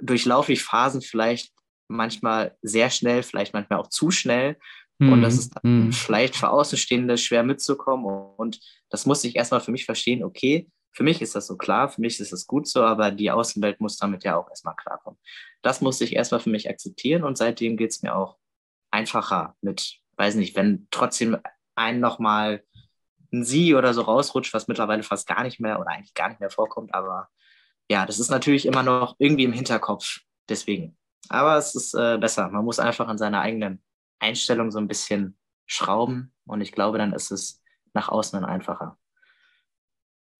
[0.00, 1.52] durchlaufe ich Phasen vielleicht
[1.92, 4.56] manchmal sehr schnell, vielleicht manchmal auch zu schnell
[5.10, 5.40] und das mhm.
[5.40, 5.92] ist mhm.
[5.92, 8.04] vielleicht für Außenstehende schwer mitzukommen.
[8.36, 11.88] Und das muss ich erstmal für mich verstehen, okay, für mich ist das so klar,
[11.88, 15.18] für mich ist das gut so, aber die Außenwelt muss damit ja auch erstmal klarkommen.
[15.62, 18.36] Das musste ich erstmal für mich akzeptieren und seitdem geht es mir auch
[18.90, 21.38] einfacher mit, weiß nicht, wenn trotzdem
[21.74, 22.62] ein nochmal
[23.32, 26.40] ein Sie oder so rausrutscht, was mittlerweile fast gar nicht mehr oder eigentlich gar nicht
[26.40, 27.30] mehr vorkommt, aber
[27.90, 30.96] ja, das ist natürlich immer noch irgendwie im Hinterkopf, deswegen.
[31.28, 32.48] Aber es ist äh, besser.
[32.48, 33.82] Man muss einfach an seiner eigenen
[34.18, 37.62] Einstellung so ein bisschen schrauben und ich glaube, dann ist es
[37.94, 38.98] nach außen dann einfacher.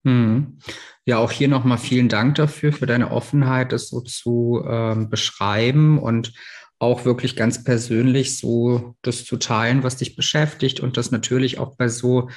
[0.04, 0.58] Hm.
[1.04, 5.98] Ja, auch hier nochmal vielen Dank dafür, für deine Offenheit, das so zu ähm, beschreiben
[5.98, 6.32] und
[6.78, 11.76] auch wirklich ganz persönlich so das zu teilen, was dich beschäftigt und das natürlich auch
[11.76, 12.28] bei so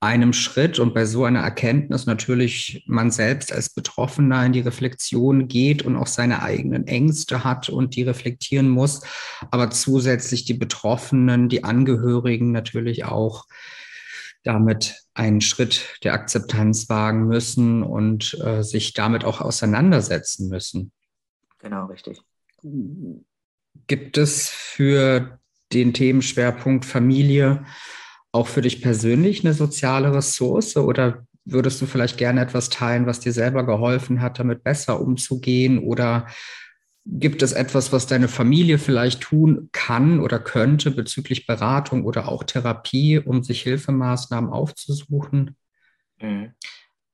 [0.00, 5.48] einem Schritt und bei so einer Erkenntnis natürlich man selbst als Betroffener in die Reflexion
[5.48, 9.02] geht und auch seine eigenen Ängste hat und die reflektieren muss,
[9.50, 13.46] aber zusätzlich die Betroffenen, die Angehörigen natürlich auch
[14.44, 20.92] damit einen Schritt der Akzeptanz wagen müssen und äh, sich damit auch auseinandersetzen müssen.
[21.58, 22.22] Genau, richtig.
[23.88, 25.40] Gibt es für
[25.72, 27.64] den Themenschwerpunkt Familie
[28.32, 33.20] auch für dich persönlich eine soziale Ressource oder würdest du vielleicht gerne etwas teilen, was
[33.20, 35.78] dir selber geholfen hat, damit besser umzugehen?
[35.78, 36.26] Oder
[37.06, 42.44] gibt es etwas, was deine Familie vielleicht tun kann oder könnte bezüglich Beratung oder auch
[42.44, 45.56] Therapie, um sich Hilfemaßnahmen aufzusuchen?
[46.20, 46.52] Mhm.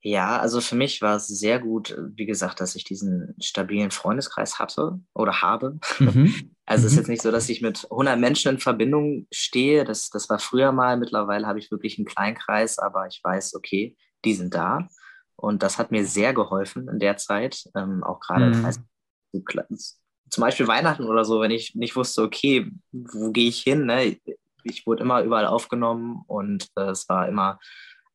[0.07, 4.59] Ja, also für mich war es sehr gut, wie gesagt, dass ich diesen stabilen Freundeskreis
[4.59, 5.79] hatte oder habe.
[5.99, 6.51] Mhm.
[6.67, 7.01] Also es ist mhm.
[7.01, 9.85] jetzt nicht so, dass ich mit 100 Menschen in Verbindung stehe.
[9.85, 10.97] Das, das war früher mal.
[10.97, 14.88] Mittlerweile habe ich wirklich einen Kleinkreis, aber ich weiß, okay, die sind da.
[15.37, 17.64] Und das hat mir sehr geholfen in der Zeit.
[17.77, 19.77] Ähm, auch gerade mhm.
[20.31, 23.85] zum Beispiel Weihnachten oder so, wenn ich nicht wusste, okay, wo gehe ich hin?
[23.85, 24.17] Ne?
[24.62, 27.59] Ich wurde immer überall aufgenommen und äh, es war immer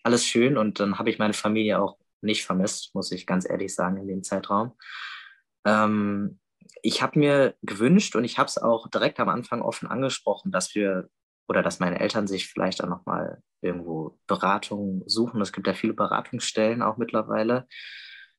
[0.10, 3.74] alles schön und dann habe ich meine Familie auch nicht vermisst, muss ich ganz ehrlich
[3.76, 4.74] sagen, in dem Zeitraum.
[5.66, 6.40] Ähm,
[6.82, 10.74] ich habe mir gewünscht und ich habe es auch direkt am Anfang offen angesprochen, dass
[10.74, 11.10] wir
[11.48, 15.42] oder dass meine Eltern sich vielleicht auch nochmal irgendwo Beratung suchen.
[15.42, 17.68] Es gibt ja viele Beratungsstellen auch mittlerweile.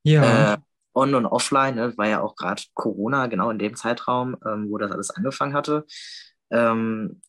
[0.02, 0.54] Ja.
[0.54, 0.56] Äh,
[0.92, 4.78] on und offline, ne, war ja auch gerade Corona, genau in dem Zeitraum, ähm, wo
[4.78, 5.86] das alles angefangen hatte.
[6.50, 7.20] Ähm,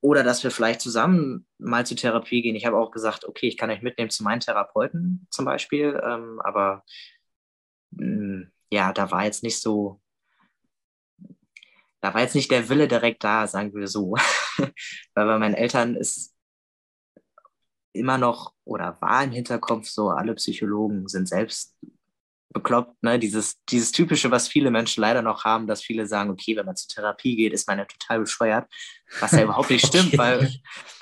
[0.00, 2.56] oder dass wir vielleicht zusammen mal zur Therapie gehen.
[2.56, 6.40] Ich habe auch gesagt, okay, ich kann euch mitnehmen zu meinen Therapeuten zum Beispiel, ähm,
[6.44, 6.84] aber
[7.90, 10.00] mh, mm, ja, da war jetzt nicht so,
[12.00, 14.12] da war jetzt nicht der Wille direkt da, sagen wir so.
[15.14, 16.34] Weil bei meinen Eltern ist
[17.92, 21.76] immer noch oder war im Hinterkopf so, alle Psychologen sind selbst
[22.50, 23.18] bekloppt, ne?
[23.18, 26.76] Dieses, dieses typische, was viele Menschen leider noch haben, dass viele sagen, okay, wenn man
[26.76, 28.66] zur Therapie geht, ist man ja total bescheuert,
[29.20, 30.18] was ja überhaupt nicht stimmt, okay.
[30.18, 30.50] weil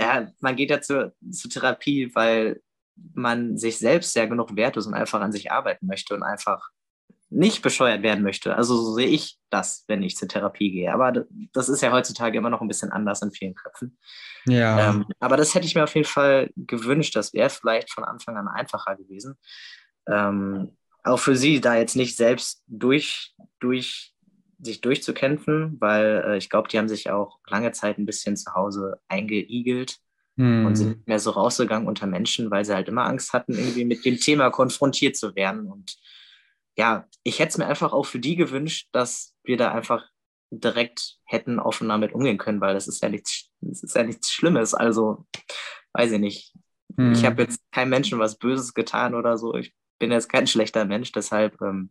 [0.01, 2.61] ja, man geht ja zur, zur Therapie, weil
[3.15, 6.71] man sich selbst ja genug wert ist und einfach an sich arbeiten möchte und einfach
[7.29, 8.57] nicht bescheuert werden möchte.
[8.57, 10.93] Also so sehe ich das, wenn ich zur Therapie gehe.
[10.93, 13.99] Aber das ist ja heutzutage immer noch ein bisschen anders in vielen Köpfen.
[14.47, 14.91] Ja.
[14.91, 17.17] Ähm, aber das hätte ich mir auf jeden Fall gewünscht.
[17.17, 19.37] Das wäre vielleicht von Anfang an einfacher gewesen.
[20.09, 24.15] Ähm, auch für sie da jetzt nicht selbst durch, durch
[24.59, 28.55] sich durchzukämpfen, weil äh, ich glaube, die haben sich auch lange Zeit ein bisschen zu
[28.55, 29.99] Hause eingeigelt
[30.37, 30.67] hm.
[30.67, 33.85] und sind nicht mehr so rausgegangen unter Menschen, weil sie halt immer Angst hatten, irgendwie
[33.85, 35.71] mit dem Thema konfrontiert zu werden.
[35.71, 35.97] Und
[36.77, 40.05] ja, ich hätte es mir einfach auch für die gewünscht, dass wir da einfach
[40.51, 44.31] direkt hätten offen damit umgehen können, weil das ist ja nichts, das ist ja nichts
[44.31, 44.75] Schlimmes.
[44.75, 45.27] Also,
[45.93, 46.55] weiß ich nicht.
[46.97, 47.13] Hm.
[47.13, 49.55] Ich habe jetzt keinem Menschen was Böses getan oder so.
[49.55, 51.91] Ich bin jetzt kein schlechter Mensch, deshalb ähm,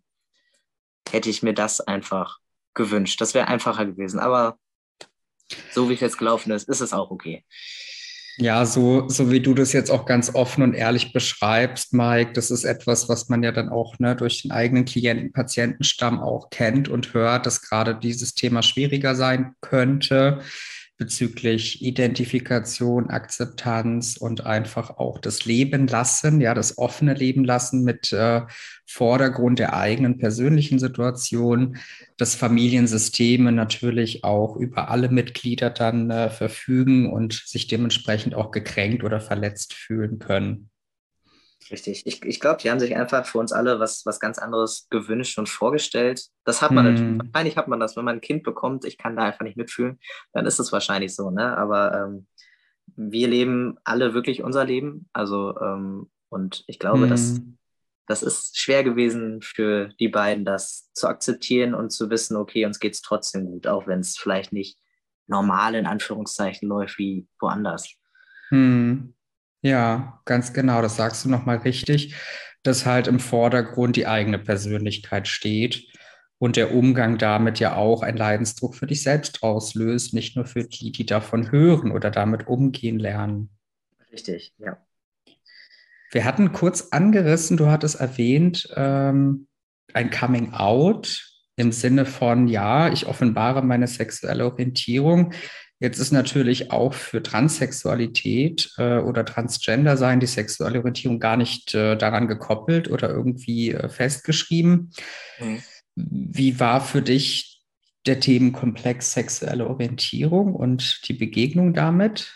[1.10, 2.40] hätte ich mir das einfach
[2.74, 3.20] gewünscht.
[3.22, 4.20] Das wäre einfacher gewesen.
[4.20, 4.58] Aber
[5.72, 7.46] so wie es jetzt gelaufen ist, ist es auch okay.
[8.38, 12.52] Ja, so, so wie du das jetzt auch ganz offen und ehrlich beschreibst, Mike, das
[12.52, 16.90] ist etwas, was man ja dann auch ne, durch den eigenen Klienten, Patientenstamm auch kennt
[16.90, 20.42] und hört, dass gerade dieses Thema schwieriger sein könnte
[20.98, 28.14] bezüglich Identifikation, Akzeptanz und einfach auch das Leben lassen, ja, das offene Leben lassen mit
[28.14, 28.42] äh,
[28.86, 31.78] Vordergrund der eigenen persönlichen Situation,
[32.18, 39.04] dass Familiensysteme natürlich auch über alle Mitglieder dann äh, verfügen und sich dementsprechend auch gekränkt
[39.04, 40.70] oder verletzt fühlen können.
[41.72, 42.06] Richtig.
[42.06, 45.40] Ich, ich glaube, die haben sich einfach für uns alle was, was ganz anderes gewünscht
[45.40, 46.26] und vorgestellt.
[46.44, 46.94] Das hat man hm.
[46.94, 47.34] natürlich.
[47.34, 50.00] Wahrscheinlich hat man das, wenn man ein Kind bekommt, ich kann da einfach nicht mitfühlen,
[50.34, 51.58] dann ist es wahrscheinlich so, ne?
[51.58, 52.28] Aber ähm,
[52.96, 55.10] wir leben alle wirklich unser Leben.
[55.12, 57.10] Also, ähm, und ich glaube, hm.
[57.10, 57.42] dass
[58.08, 62.80] das ist schwer gewesen für die beiden, das zu akzeptieren und zu wissen, okay, uns
[62.80, 64.78] geht es trotzdem gut, auch wenn es vielleicht nicht
[65.28, 67.96] normal in Anführungszeichen läuft wie woanders.
[68.50, 69.16] Hm.
[69.66, 72.14] Ja, ganz genau, das sagst du nochmal richtig,
[72.62, 75.88] dass halt im Vordergrund die eigene Persönlichkeit steht
[76.38, 80.66] und der Umgang damit ja auch einen Leidensdruck für dich selbst auslöst, nicht nur für
[80.66, 83.50] die, die davon hören oder damit umgehen lernen.
[84.12, 84.78] Richtig, ja.
[86.12, 89.48] Wir hatten kurz angerissen, du hattest erwähnt, ähm,
[89.96, 95.34] ein Coming Out im Sinne von, ja, ich offenbare meine sexuelle Orientierung.
[95.86, 101.76] Jetzt ist natürlich auch für Transsexualität äh, oder Transgender sein die sexuelle Orientierung gar nicht
[101.76, 104.92] äh, daran gekoppelt oder irgendwie äh, festgeschrieben.
[105.40, 105.62] Mhm.
[105.94, 107.64] Wie war für dich
[108.08, 112.34] der Themenkomplex sexuelle Orientierung und die Begegnung damit?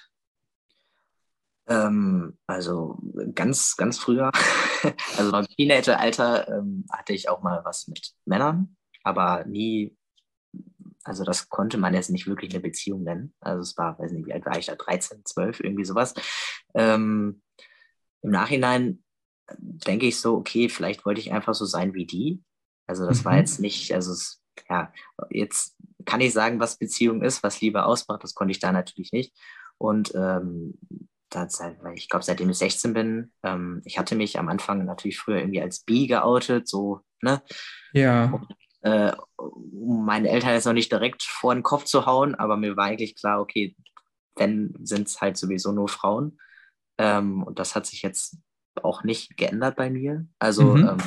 [1.68, 3.00] Ähm, also
[3.34, 4.30] ganz, ganz früher,
[5.18, 9.98] also beim Teenageralter ähm, hatte ich auch mal was mit Männern, aber nie
[11.04, 13.34] also das konnte man jetzt nicht wirklich eine Beziehung nennen.
[13.40, 16.14] Also es war, weiß nicht, wie alt war ich da, 13, 12, irgendwie sowas.
[16.74, 17.42] Ähm,
[18.22, 19.04] Im Nachhinein
[19.58, 22.44] denke ich so, okay, vielleicht wollte ich einfach so sein wie die.
[22.88, 23.26] Also das mhm.
[23.26, 24.92] war jetzt nicht, also es, ja,
[25.30, 28.24] jetzt kann ich sagen, was Beziehung ist, was Liebe ausmacht.
[28.24, 29.34] Das konnte ich da natürlich nicht.
[29.78, 30.78] Und ähm,
[31.32, 35.38] seit, ich glaube, seitdem ich 16 bin, ähm, ich hatte mich am Anfang natürlich früher
[35.38, 37.42] irgendwie als bi geoutet, so, ne?
[37.94, 38.26] Ja.
[38.26, 38.48] Und,
[38.82, 42.78] äh, um meine Eltern jetzt noch nicht direkt vor den Kopf zu hauen, aber mir
[42.78, 43.76] war eigentlich klar, okay,
[44.36, 46.40] wenn, sind es halt sowieso nur Frauen.
[46.98, 48.38] Ähm, und das hat sich jetzt
[48.82, 50.26] auch nicht geändert bei mir.
[50.40, 50.90] Also mhm.
[50.90, 50.98] ähm,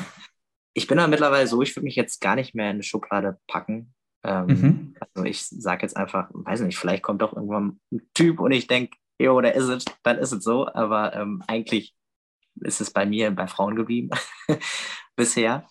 [0.74, 3.38] ich bin da mittlerweile so, ich würde mich jetzt gar nicht mehr in eine Schublade
[3.46, 3.94] packen.
[4.24, 4.96] Ähm, mhm.
[5.00, 8.66] Also ich sage jetzt einfach, weiß nicht, vielleicht kommt doch irgendwann ein Typ und ich
[8.66, 10.66] denke, jo, der ist es, dann ist es so.
[10.68, 11.94] Aber ähm, eigentlich
[12.60, 14.10] ist es bei mir bei Frauen geblieben
[15.16, 15.66] bisher.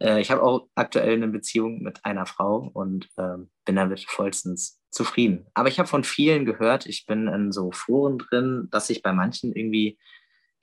[0.00, 4.80] Äh, ich habe auch aktuell eine Beziehung mit einer Frau und ähm, bin damit vollstens
[4.90, 5.46] zufrieden.
[5.54, 9.12] Aber ich habe von vielen gehört, ich bin in so Foren drin, dass sich bei
[9.12, 9.98] manchen irgendwie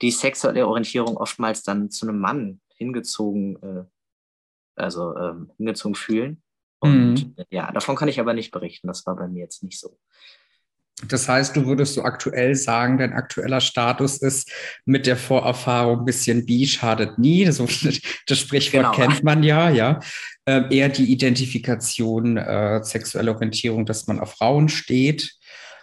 [0.00, 3.84] die sexuelle Orientierung oftmals dann zu einem Mann hingezogen, äh,
[4.76, 6.42] also ähm, hingezogen fühlen.
[6.80, 7.44] Und mhm.
[7.50, 8.88] ja, davon kann ich aber nicht berichten.
[8.88, 9.98] Das war bei mir jetzt nicht so.
[11.08, 14.50] Das heißt, du würdest so aktuell sagen, dein aktueller Status ist
[14.84, 17.44] mit der Vorerfahrung ein bisschen bi, schadet nie.
[17.52, 17.60] Das,
[18.26, 19.08] das Sprichwort genau.
[19.08, 20.00] kennt man ja, ja.
[20.46, 25.32] Ähm, eher die Identifikation, äh, sexuelle Orientierung, dass man auf Frauen steht.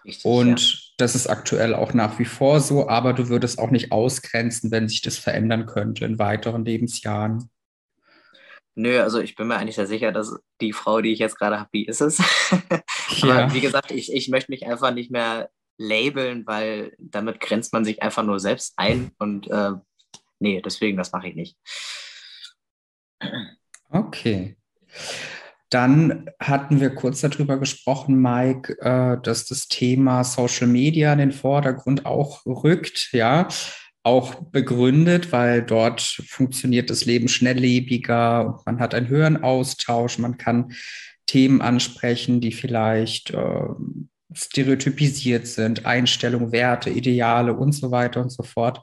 [0.06, 0.80] Richtig, Und ja.
[0.98, 4.88] das ist aktuell auch nach wie vor so, aber du würdest auch nicht ausgrenzen, wenn
[4.88, 7.50] sich das verändern könnte in weiteren Lebensjahren.
[8.76, 11.60] Nö, also ich bin mir eigentlich sehr sicher, dass die Frau, die ich jetzt gerade
[11.60, 12.18] habe, die ist es.
[13.22, 13.44] ja.
[13.44, 17.86] Aber wie gesagt, ich, ich möchte mich einfach nicht mehr labeln, weil damit grenzt man
[17.86, 19.12] sich einfach nur selbst ein.
[19.18, 19.72] Und äh,
[20.40, 21.58] nee, deswegen, das mache ich nicht.
[23.90, 24.56] Okay.
[25.70, 31.32] Dann hatten wir kurz darüber gesprochen, Mike, äh, dass das Thema Social Media in den
[31.32, 33.48] Vordergrund auch rückt, ja
[34.10, 40.38] auch begründet, weil dort funktioniert das Leben schnelllebiger und man hat einen höheren Austausch, man
[40.38, 40.74] kann
[41.28, 43.68] Themen ansprechen, die vielleicht äh,
[44.34, 48.82] stereotypisiert sind, Einstellungen, Werte, Ideale und so weiter und so fort.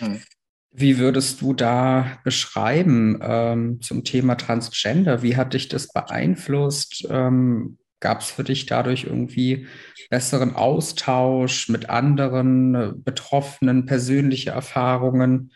[0.00, 0.22] Mhm.
[0.70, 5.22] Wie würdest du da beschreiben ähm, zum Thema Transgender?
[5.22, 7.06] Wie hat dich das beeinflusst?
[7.10, 9.68] Ähm, Gab es für dich dadurch irgendwie
[10.10, 15.52] besseren Austausch mit anderen Betroffenen, persönliche Erfahrungen?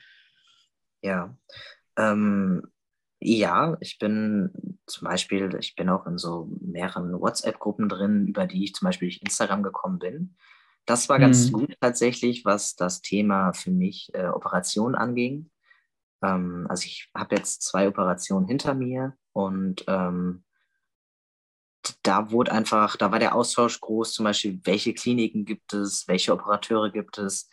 [1.02, 1.36] Ja,
[1.98, 2.62] ähm,
[3.18, 8.62] ja, ich bin zum Beispiel, ich bin auch in so mehreren WhatsApp-Gruppen drin, über die
[8.62, 10.36] ich zum Beispiel durch Instagram gekommen bin.
[10.84, 11.52] Das war ganz mhm.
[11.52, 15.50] gut tatsächlich, was das Thema für mich äh, Operation anging.
[16.22, 20.44] Ähm, also ich habe jetzt zwei Operationen hinter mir und ähm,
[22.02, 26.32] da wurde einfach, da war der Austausch groß, zum Beispiel, welche Kliniken gibt es, welche
[26.32, 27.48] Operateure gibt es.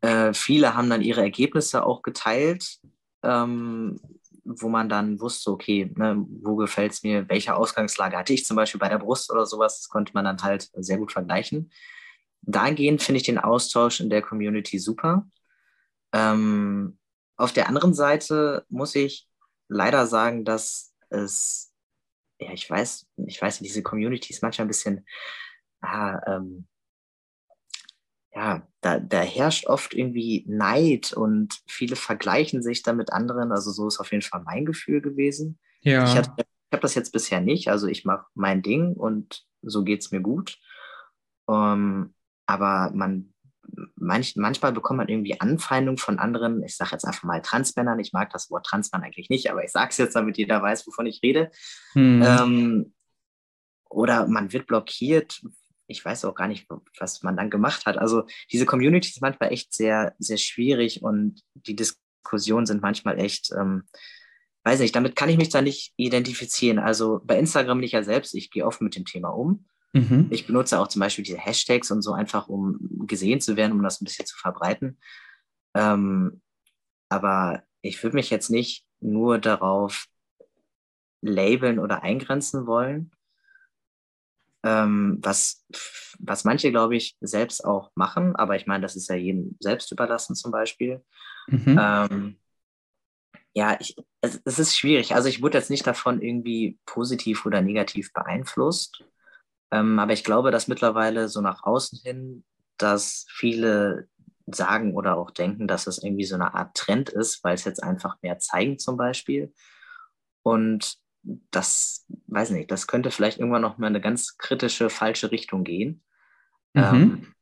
[0.00, 2.78] Äh, viele haben dann ihre Ergebnisse auch geteilt,
[3.22, 4.00] ähm,
[4.44, 8.56] wo man dann wusste, okay, ne, wo gefällt es mir, welche Ausgangslage hatte ich zum
[8.56, 11.70] Beispiel bei der Brust oder sowas, das konnte man dann halt sehr gut vergleichen.
[12.42, 15.26] Dahingehend finde ich den Austausch in der Community super.
[16.12, 16.98] Ähm,
[17.36, 19.26] auf der anderen Seite muss ich
[19.68, 21.73] leider sagen, dass es
[22.44, 25.06] ja, ich weiß, ich weiß, diese Community ist manchmal ein bisschen,
[25.80, 26.66] ah, ähm,
[28.34, 33.52] ja, da, da herrscht oft irgendwie Neid und viele vergleichen sich dann mit anderen.
[33.52, 35.58] Also so ist auf jeden Fall mein Gefühl gewesen.
[35.82, 36.04] Ja.
[36.04, 37.68] Ich, ich habe das jetzt bisher nicht.
[37.68, 40.58] Also ich mache mein Ding und so geht es mir gut.
[41.46, 42.14] Um, ähm,
[42.46, 43.33] aber man
[43.96, 48.12] manch, manchmal bekommt man irgendwie Anfeindungen von anderen, ich sage jetzt einfach mal Transmännern, ich
[48.12, 51.06] mag das Wort Transmann eigentlich nicht, aber ich sage es jetzt, damit jeder weiß, wovon
[51.06, 51.50] ich rede.
[51.92, 52.22] Hm.
[52.22, 52.94] Ähm,
[53.88, 55.40] oder man wird blockiert,
[55.86, 56.66] ich weiß auch gar nicht,
[56.98, 57.98] was man dann gemacht hat.
[57.98, 63.50] Also diese Community ist manchmal echt sehr, sehr schwierig und die Diskussionen sind manchmal echt,
[63.58, 63.84] ähm,
[64.64, 66.78] weiß nicht, damit kann ich mich da nicht identifizieren.
[66.78, 69.66] Also bei Instagram bin ich ja selbst, ich gehe offen mit dem Thema um.
[69.94, 70.26] Mhm.
[70.30, 73.82] Ich benutze auch zum Beispiel diese Hashtags und so einfach, um gesehen zu werden, um
[73.82, 74.98] das ein bisschen zu verbreiten.
[75.74, 76.42] Ähm,
[77.08, 80.06] aber ich würde mich jetzt nicht nur darauf
[81.22, 83.12] labeln oder eingrenzen wollen,
[84.64, 85.64] ähm, was,
[86.18, 88.34] was manche, glaube ich, selbst auch machen.
[88.34, 91.04] Aber ich meine, das ist ja jedem selbst überlassen zum Beispiel.
[91.46, 91.78] Mhm.
[91.80, 92.36] Ähm,
[93.52, 95.14] ja, ich, es, es, ist schwierig.
[95.14, 99.04] Also ich wurde jetzt nicht davon irgendwie positiv oder negativ beeinflusst.
[99.70, 102.44] Ähm, aber ich glaube, dass mittlerweile so nach außen hin,
[102.76, 104.08] dass viele
[104.46, 107.82] sagen oder auch denken, dass es irgendwie so eine Art Trend ist, weil es jetzt
[107.82, 109.52] einfach mehr zeigen zum Beispiel.
[110.42, 110.98] Und
[111.50, 116.04] das, weiß nicht, das könnte vielleicht irgendwann noch mal eine ganz kritische, falsche Richtung gehen.
[116.74, 116.82] Mhm.
[116.82, 117.34] Ähm,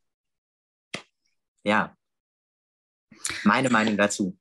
[1.64, 1.96] ja,
[3.44, 4.38] meine Meinung dazu.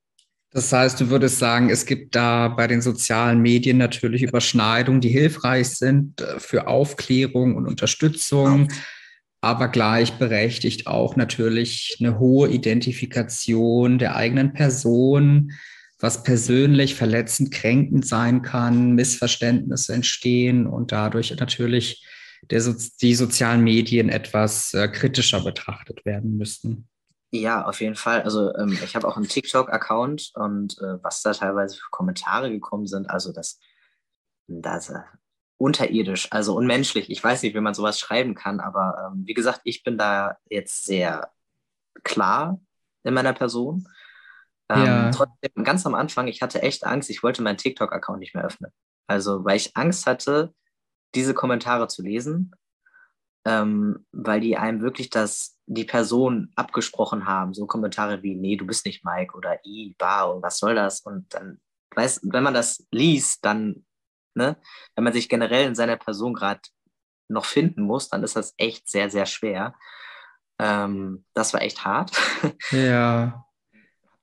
[0.54, 5.10] Das heißt, du würdest sagen, es gibt da bei den sozialen Medien natürlich Überschneidungen, die
[5.10, 8.68] hilfreich sind äh, für Aufklärung und Unterstützung,
[9.40, 15.54] aber gleichberechtigt auch natürlich eine hohe Identifikation der eigenen Person,
[16.00, 22.06] was persönlich verletzend, kränkend sein kann, Missverständnisse entstehen und dadurch natürlich
[22.50, 22.62] der,
[23.02, 26.90] die sozialen Medien etwas äh, kritischer betrachtet werden müssten.
[27.32, 28.24] Ja, auf jeden Fall.
[28.24, 32.88] Also ähm, ich habe auch einen TikTok-Account und äh, was da teilweise für Kommentare gekommen
[32.88, 33.60] sind, also das,
[34.48, 35.00] das äh,
[35.58, 37.10] unterirdisch, also unmenschlich.
[37.10, 40.38] Ich weiß nicht, wie man sowas schreiben kann, aber ähm, wie gesagt, ich bin da
[40.50, 41.32] jetzt sehr
[42.04, 42.60] klar
[43.04, 43.88] in meiner Person.
[44.70, 45.12] Ähm, ja.
[45.12, 48.72] Trotzdem, ganz am Anfang, ich hatte echt Angst, ich wollte meinen TikTok-Account nicht mehr öffnen.
[49.08, 50.54] Also, weil ich Angst hatte,
[51.16, 52.56] diese Kommentare zu lesen,
[53.46, 57.54] ähm, weil die einem wirklich das, die Person abgesprochen haben.
[57.54, 61.00] So Kommentare wie, nee, du bist nicht Mike oder i, bar und was soll das?
[61.02, 61.62] Und dann,
[61.96, 63.86] weißt, wenn man das liest, dann,
[64.36, 64.58] ne,
[64.96, 66.60] wenn man sich generell in seiner Person gerade
[67.30, 69.74] noch finden muss, dann ist das echt sehr, sehr schwer.
[70.60, 72.12] Ähm, das war echt hart.
[72.72, 73.46] Ja.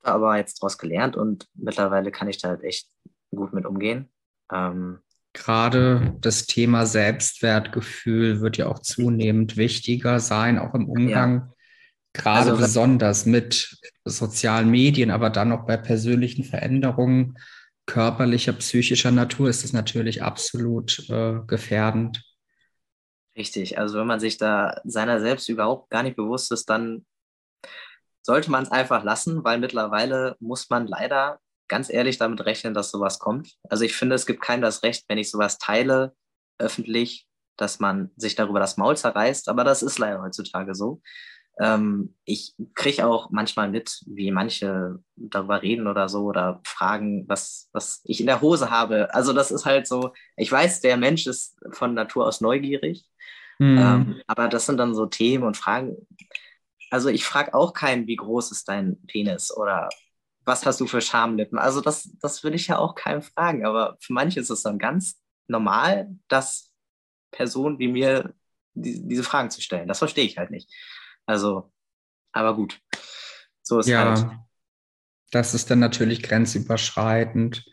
[0.03, 2.91] aber jetzt daraus gelernt und mittlerweile kann ich da halt echt
[3.31, 4.13] gut mit umgehen.
[4.53, 5.01] Ähm,
[5.39, 11.53] Gerade das Thema Selbstwertgefühl wird ja auch zunehmend wichtiger sein, auch im Umgang, ja.
[12.13, 17.39] gerade also, besonders mit sozialen Medien, aber dann auch bei persönlichen Veränderungen
[17.87, 22.25] körperlicher, psychischer Natur ist es natürlich absolut äh, gefährdend.
[23.37, 27.07] Richtig, also wenn man sich da seiner selbst überhaupt gar nicht bewusst ist, dann
[28.23, 32.91] sollte man es einfach lassen, weil mittlerweile muss man leider ganz ehrlich damit rechnen, dass
[32.91, 33.57] sowas kommt.
[33.69, 36.15] Also ich finde, es gibt keinem das Recht, wenn ich sowas teile,
[36.59, 39.49] öffentlich, dass man sich darüber das Maul zerreißt.
[39.49, 41.01] Aber das ist leider heutzutage so.
[41.61, 47.69] Ähm, ich kriege auch manchmal mit, wie manche darüber reden oder so oder fragen, was,
[47.73, 49.13] was ich in der Hose habe.
[49.13, 53.05] Also das ist halt so, ich weiß, der Mensch ist von Natur aus neugierig.
[53.59, 53.79] Mhm.
[53.79, 55.97] Ähm, aber das sind dann so Themen und Fragen.
[56.91, 59.89] Also ich frage auch keinen, wie groß ist dein Penis oder
[60.49, 61.59] was hast du für Schamlippen?
[61.59, 64.79] Also das, das würde ich ja auch keinem fragen, aber für manche ist es dann
[64.79, 66.73] ganz normal, dass
[67.31, 68.35] Personen wie mir
[68.75, 69.87] die, diese Fragen zu stellen.
[69.87, 70.73] Das verstehe ich halt nicht.
[71.27, 71.71] Also,
[72.33, 72.81] aber gut.
[73.63, 74.39] So ist ja, halt.
[75.31, 77.67] Das ist dann natürlich grenzüberschreitend,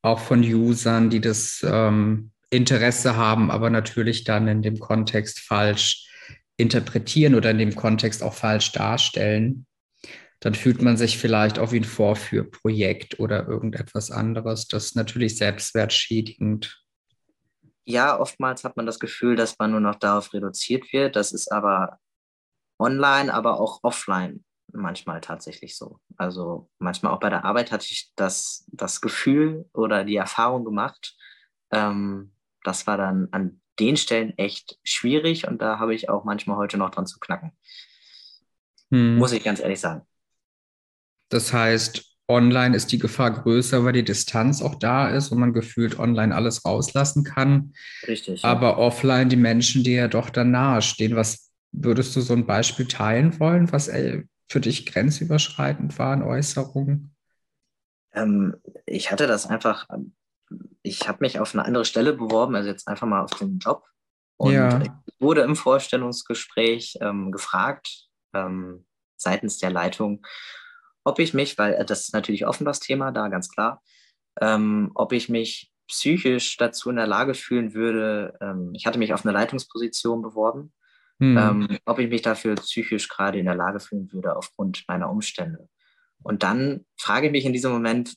[0.00, 6.08] auch von Usern, die das ähm, Interesse haben, aber natürlich dann in dem Kontext falsch
[6.56, 9.66] interpretieren oder in dem Kontext auch falsch darstellen
[10.40, 14.68] dann fühlt man sich vielleicht auch wie ein Vorführprojekt oder irgendetwas anderes.
[14.68, 16.82] Das ist natürlich selbstwertschädigend.
[17.84, 21.16] Ja, oftmals hat man das Gefühl, dass man nur noch darauf reduziert wird.
[21.16, 21.98] Das ist aber
[22.78, 26.00] online, aber auch offline manchmal tatsächlich so.
[26.16, 31.16] Also manchmal auch bei der Arbeit hatte ich das, das Gefühl oder die Erfahrung gemacht.
[31.70, 32.32] Ähm,
[32.64, 36.78] das war dann an den Stellen echt schwierig und da habe ich auch manchmal heute
[36.78, 37.52] noch dran zu knacken.
[38.90, 39.16] Hm.
[39.16, 40.06] Muss ich ganz ehrlich sagen.
[41.28, 45.52] Das heißt, online ist die Gefahr größer, weil die Distanz auch da ist und man
[45.52, 47.72] gefühlt online alles rauslassen kann.
[48.06, 48.44] Richtig.
[48.44, 48.76] Aber ja.
[48.78, 51.16] offline die Menschen, die ja doch dann nahe stehen.
[51.16, 56.22] Was würdest du so ein Beispiel teilen wollen, was äh, für dich grenzüberschreitend war in
[56.22, 57.14] Äußerungen?
[58.12, 58.56] Ähm,
[58.86, 59.86] ich hatte das einfach,
[60.82, 63.84] ich habe mich auf eine andere Stelle beworben, also jetzt einfach mal auf den Job.
[64.38, 64.80] Und ja.
[64.80, 68.84] ich wurde im Vorstellungsgespräch ähm, gefragt, ähm,
[69.16, 70.26] seitens der Leitung,
[71.06, 73.80] ob ich mich, weil äh, das ist natürlich offen das Thema da, ganz klar,
[74.40, 79.14] ähm, ob ich mich psychisch dazu in der Lage fühlen würde, ähm, ich hatte mich
[79.14, 80.72] auf eine Leitungsposition beworben,
[81.20, 81.38] hm.
[81.38, 85.68] ähm, ob ich mich dafür psychisch gerade in der Lage fühlen würde aufgrund meiner Umstände.
[86.24, 88.14] Und dann frage ich mich in diesem Moment,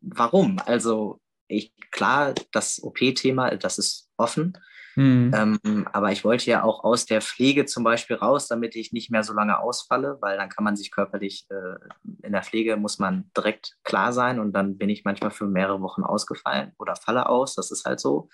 [0.00, 0.60] warum?
[0.66, 4.56] Also ich, klar, das OP-Thema, das ist offen.
[4.96, 5.30] Mhm.
[5.34, 9.10] Ähm, aber ich wollte ja auch aus der Pflege zum Beispiel raus, damit ich nicht
[9.10, 12.98] mehr so lange ausfalle, weil dann kann man sich körperlich, äh, in der Pflege muss
[12.98, 17.28] man direkt klar sein und dann bin ich manchmal für mehrere Wochen ausgefallen oder falle
[17.28, 18.30] aus, das ist halt so.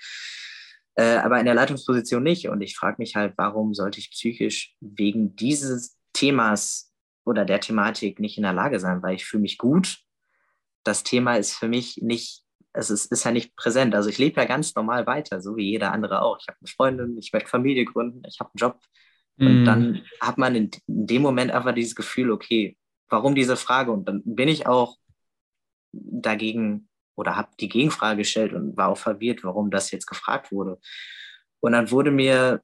[0.94, 2.48] Äh, aber in der Leitungsposition nicht.
[2.48, 6.92] Und ich frage mich halt, warum sollte ich psychisch wegen dieses Themas
[7.24, 9.98] oder der Thematik nicht in der Lage sein, weil ich fühle mich gut.
[10.84, 12.41] Das Thema ist für mich nicht
[12.72, 13.94] es ist, ist ja nicht präsent.
[13.94, 16.38] Also ich lebe ja ganz normal weiter, so wie jeder andere auch.
[16.40, 18.80] Ich habe eine Freundin, ich möchte Familie gründen, ich habe einen Job.
[19.38, 19.64] Und mm.
[19.64, 22.76] dann hat man in, in, dem Moment einfach dieses Gefühl, okay,
[23.08, 23.92] warum diese Frage?
[23.92, 24.96] Und dann bin ich auch
[25.92, 30.78] dagegen oder habe die Gegenfrage gestellt und war auch verwirrt, warum das jetzt gefragt wurde.
[31.60, 32.62] Und dann wurde mir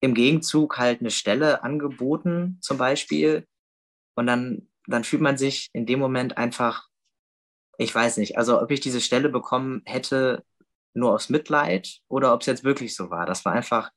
[0.00, 3.46] im Gegenzug halt eine Stelle angeboten, zum Beispiel.
[4.16, 6.88] Und dann dann fühlt man sich in dem Moment einfach,
[7.78, 10.44] ich weiß nicht, also ob ich diese Stelle bekommen hätte,
[10.94, 13.26] nur aus Mitleid oder ob es jetzt wirklich so war.
[13.26, 13.90] Das war einfach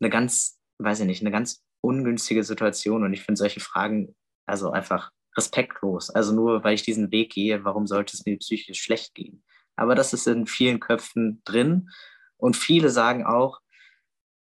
[0.00, 4.14] eine ganz, weiß ich nicht, eine ganz ungünstige Situation und ich finde solche Fragen
[4.46, 6.10] also einfach respektlos.
[6.10, 9.42] Also nur weil ich diesen Weg gehe, warum sollte es mir psychisch schlecht gehen?
[9.76, 11.90] Aber das ist in vielen Köpfen drin
[12.36, 13.60] und viele sagen auch,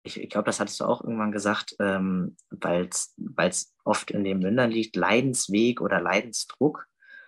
[0.03, 4.39] ich, ich glaube, das hattest du auch irgendwann gesagt, ähm, weil es oft in den
[4.39, 6.87] Mündern liegt, Leidensweg oder Leidensdruck.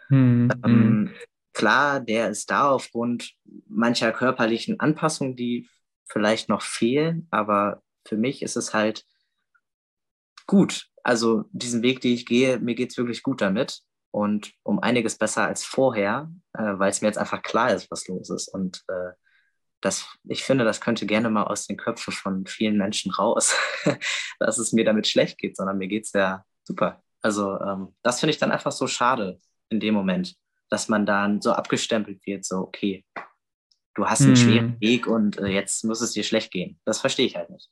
[0.09, 0.49] Mhm.
[0.63, 1.11] Ähm,
[1.53, 3.33] klar, der ist da aufgrund
[3.67, 5.69] mancher körperlichen Anpassungen, die
[6.07, 9.05] vielleicht noch fehlen, aber für mich ist es halt
[10.45, 10.87] gut.
[11.03, 13.81] Also diesen Weg, den ich gehe, mir geht es wirklich gut damit
[14.11, 18.07] und um einiges besser als vorher, äh, weil es mir jetzt einfach klar ist, was
[18.07, 18.47] los ist.
[18.47, 19.11] Und äh,
[19.81, 23.55] das, ich finde, das könnte gerne mal aus den Köpfen von vielen Menschen raus,
[24.39, 27.03] dass es mir damit schlecht geht, sondern mir geht es ja super.
[27.21, 29.39] Also ähm, das finde ich dann einfach so schade
[29.69, 30.35] in dem Moment,
[30.69, 33.05] dass man dann so abgestempelt wird, so, okay,
[33.95, 34.41] du hast einen hm.
[34.41, 36.79] schweren Weg und äh, jetzt muss es dir schlecht gehen.
[36.85, 37.69] Das verstehe ich halt nicht.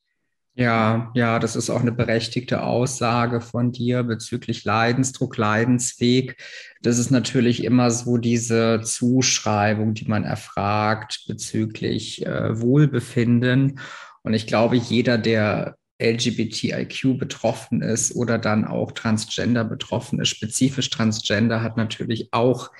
[0.55, 6.37] Ja, ja, das ist auch eine berechtigte Aussage von dir bezüglich Leidensdruck, Leidensweg.
[6.83, 13.79] Das ist natürlich immer so diese Zuschreibung, die man erfragt bezüglich äh, Wohlbefinden.
[14.21, 20.29] Und ich glaube, jeder, der LGBTIQ betroffen ist oder dann auch Transgender betroffen ist.
[20.29, 22.71] Spezifisch Transgender hat natürlich auch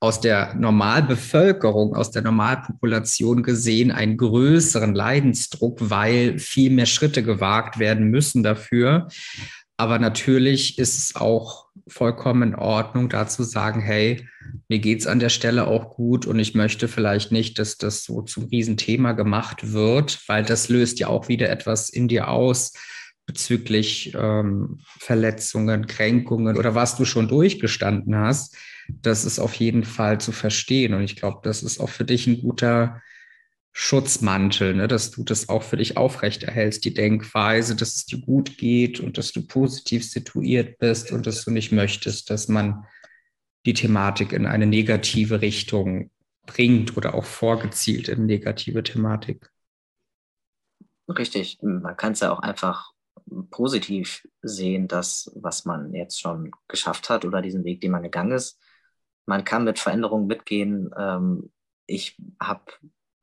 [0.00, 7.78] aus der Normalbevölkerung, aus der Normalpopulation gesehen einen größeren Leidensdruck, weil viel mehr Schritte gewagt
[7.78, 9.08] werden müssen dafür.
[9.76, 14.28] Aber natürlich ist es auch vollkommen in Ordnung, da zu sagen, hey,
[14.68, 18.04] mir geht es an der Stelle auch gut und ich möchte vielleicht nicht, dass das
[18.04, 22.72] so zum Riesenthema gemacht wird, weil das löst ja auch wieder etwas in dir aus
[23.26, 28.56] bezüglich ähm, Verletzungen, Kränkungen oder was du schon durchgestanden hast.
[28.88, 30.94] Das ist auf jeden Fall zu verstehen.
[30.94, 33.02] Und ich glaube, das ist auch für dich ein guter
[33.78, 38.56] Schutzmantel, ne, dass du das auch für dich aufrechterhältst, die Denkweise, dass es dir gut
[38.56, 42.86] geht und dass du positiv situiert bist und dass du nicht möchtest, dass man
[43.66, 46.10] die Thematik in eine negative Richtung
[46.46, 49.52] bringt oder auch vorgezielt in negative Thematik.
[51.06, 52.92] Richtig, man kann es ja auch einfach
[53.50, 58.32] positiv sehen, dass was man jetzt schon geschafft hat oder diesen Weg, den man gegangen
[58.32, 58.58] ist.
[59.26, 60.88] Man kann mit Veränderungen mitgehen.
[60.96, 61.52] Ähm,
[61.86, 62.72] ich habe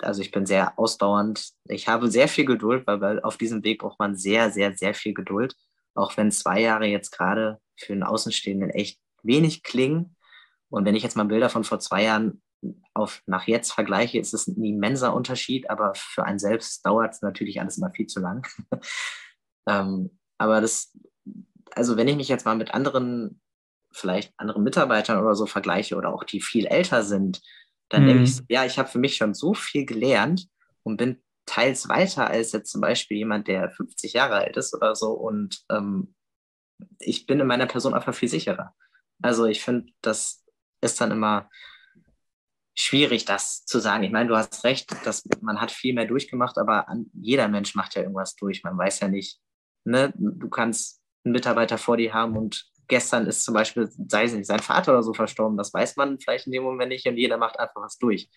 [0.04, 1.50] also ich bin sehr ausdauernd.
[1.66, 5.14] Ich habe sehr viel Geduld, weil auf diesem Weg braucht man sehr, sehr, sehr viel
[5.14, 5.56] Geduld.
[5.96, 10.16] Auch wenn zwei Jahre jetzt gerade für einen Außenstehenden echt wenig klingen.
[10.70, 12.42] Und wenn ich jetzt mal Bilder von vor zwei Jahren
[12.94, 17.22] auf nach jetzt vergleiche, ist es ein immenser Unterschied, aber für einen selbst dauert es
[17.22, 18.48] natürlich alles immer viel zu lang.
[19.68, 20.98] ähm, aber das,
[21.72, 23.42] also wenn ich mich jetzt mal mit anderen,
[23.92, 27.42] vielleicht anderen Mitarbeitern oder so vergleiche oder auch die viel älter sind,
[27.94, 28.08] dann mhm.
[28.08, 30.48] denke ich, ja, ich habe für mich schon so viel gelernt
[30.84, 34.96] und bin teils weiter als jetzt zum Beispiel jemand, der 50 Jahre alt ist oder
[34.96, 35.12] so.
[35.12, 36.16] Und ähm,
[37.00, 38.74] ich bin in meiner Person einfach viel sicherer.
[39.22, 40.44] Also ich finde, das
[40.82, 41.50] ist dann immer
[42.76, 44.04] schwierig, das zu sagen.
[44.04, 47.76] Ich meine, du hast recht, dass man hat viel mehr durchgemacht, aber an, jeder Mensch
[47.76, 48.64] macht ja irgendwas durch.
[48.64, 49.40] Man weiß ja nicht,
[49.86, 54.34] ne, du kannst einen Mitarbeiter vor dir haben und gestern ist zum Beispiel, sei es
[54.34, 57.18] nicht, sein Vater oder so verstorben, das weiß man vielleicht in dem Moment nicht und
[57.18, 58.30] jeder macht einfach was durch.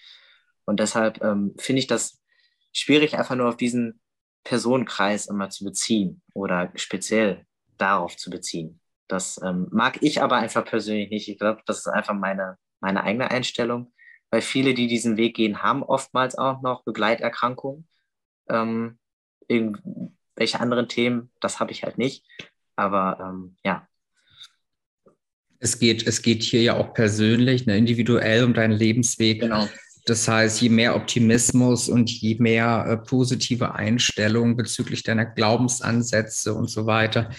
[0.64, 2.22] Und deshalb ähm, finde ich das
[2.72, 4.00] schwierig, einfach nur auf diesen
[4.44, 7.46] Personenkreis immer zu beziehen oder speziell
[7.78, 8.80] darauf zu beziehen.
[9.08, 11.28] Das ähm, mag ich aber einfach persönlich nicht.
[11.28, 13.92] Ich glaube, das ist einfach meine, meine eigene Einstellung,
[14.30, 17.88] weil viele, die diesen Weg gehen, haben oftmals auch noch Begleiterkrankungen.
[18.48, 18.98] Ähm,
[19.48, 22.24] irgendwelche anderen Themen, das habe ich halt nicht.
[22.74, 23.86] Aber ähm, ja,
[25.66, 29.40] es geht, es geht hier ja auch persönlich, ne, individuell um deinen Lebensweg.
[29.40, 29.68] Genau.
[30.04, 36.70] Das heißt, je mehr Optimismus und je mehr äh, positive Einstellung bezüglich deiner Glaubensansätze und
[36.70, 37.30] so weiter,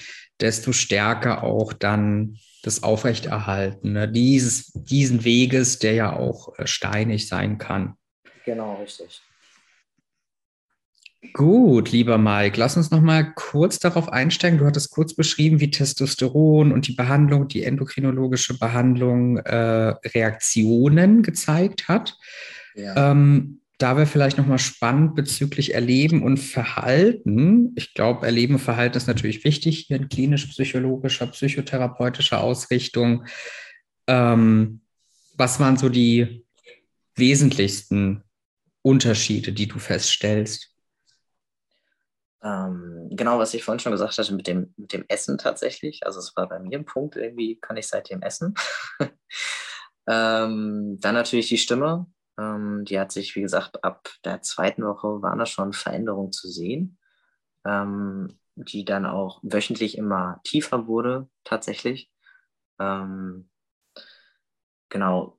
[0.41, 7.29] desto stärker auch dann das Aufrechterhalten ne, dieses, diesen Weges, der ja auch äh, steinig
[7.29, 7.95] sein kann.
[8.43, 9.21] Genau, richtig.
[11.33, 14.59] Gut, lieber Mike, lass uns noch mal kurz darauf einsteigen.
[14.59, 21.87] Du hattest kurz beschrieben, wie Testosteron und die Behandlung, die endokrinologische Behandlung äh, Reaktionen gezeigt
[21.87, 22.17] hat.
[22.75, 23.11] Ja.
[23.11, 27.73] Ähm, da wäre vielleicht noch mal spannend bezüglich Erleben und Verhalten.
[27.75, 33.25] Ich glaube, Erleben und Verhalten ist natürlich wichtig hier in klinisch-psychologischer, psychotherapeutischer Ausrichtung.
[34.07, 34.81] Ähm,
[35.35, 36.43] was waren so die
[37.15, 38.23] wesentlichsten
[38.81, 40.76] Unterschiede, die du feststellst?
[42.47, 46.05] Ähm, genau, was ich vorhin schon gesagt hatte mit dem, mit dem Essen tatsächlich.
[46.05, 48.53] Also es war bei mir ein Punkt, irgendwie kann ich seitdem essen.
[50.07, 52.07] ähm, dann natürlich die Stimme.
[52.39, 56.47] Ähm, die hat sich, wie gesagt, ab der zweiten Woche waren da schon Veränderungen zu
[56.47, 56.97] sehen,
[57.65, 62.09] ähm, die dann auch wöchentlich immer tiefer wurde tatsächlich.
[62.79, 63.49] Ähm,
[64.87, 65.37] genau,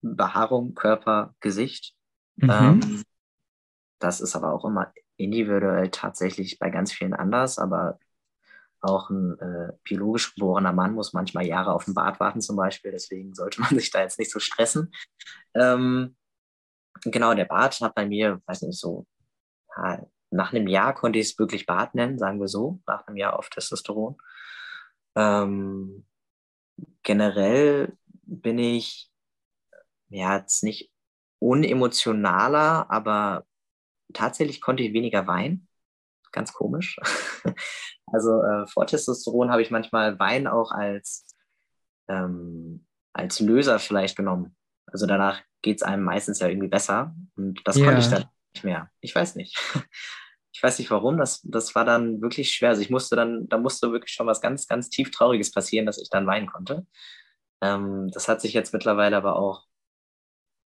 [0.00, 1.94] Behaarung, Körper, Gesicht.
[2.36, 2.50] Mhm.
[2.50, 3.02] Ähm,
[4.00, 7.98] das ist aber auch immer individuell tatsächlich bei ganz vielen anders, aber
[8.80, 12.92] auch ein äh, biologisch geborener Mann muss manchmal Jahre auf den Bart warten zum Beispiel,
[12.92, 14.92] deswegen sollte man sich da jetzt nicht so stressen.
[15.54, 16.16] Ähm,
[17.04, 19.06] genau, der Bart hat bei mir, weiß nicht, so
[19.76, 23.16] ja, nach einem Jahr konnte ich es wirklich Bart nennen, sagen wir so, nach einem
[23.16, 24.16] Jahr auf Testosteron.
[25.16, 26.06] Ähm,
[27.02, 29.10] generell bin ich
[30.10, 30.92] ja jetzt nicht
[31.40, 33.46] unemotionaler, aber
[34.12, 35.68] tatsächlich konnte ich weniger weinen.
[36.32, 36.98] Ganz komisch.
[38.06, 41.26] also äh, vor Testosteron habe ich manchmal Wein auch als,
[42.08, 44.56] ähm, als Löser vielleicht genommen.
[44.86, 47.14] Also danach geht es einem meistens ja irgendwie besser.
[47.36, 47.84] Und das ja.
[47.84, 48.90] konnte ich dann nicht mehr.
[49.00, 49.58] Ich weiß nicht.
[50.50, 52.70] Ich weiß nicht warum, das, das war dann wirklich schwer.
[52.70, 56.02] Also ich musste dann, da musste wirklich schon was ganz, ganz tief Trauriges passieren, dass
[56.02, 56.84] ich dann weinen konnte.
[57.60, 59.67] Ähm, das hat sich jetzt mittlerweile aber auch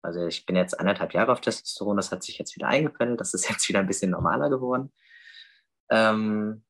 [0.06, 3.34] also ich bin jetzt anderthalb Jahre auf Testosteron, das hat sich jetzt wieder eingependelt, das
[3.34, 4.94] ist jetzt wieder ein bisschen normaler geworden.
[5.90, 6.64] Ähm,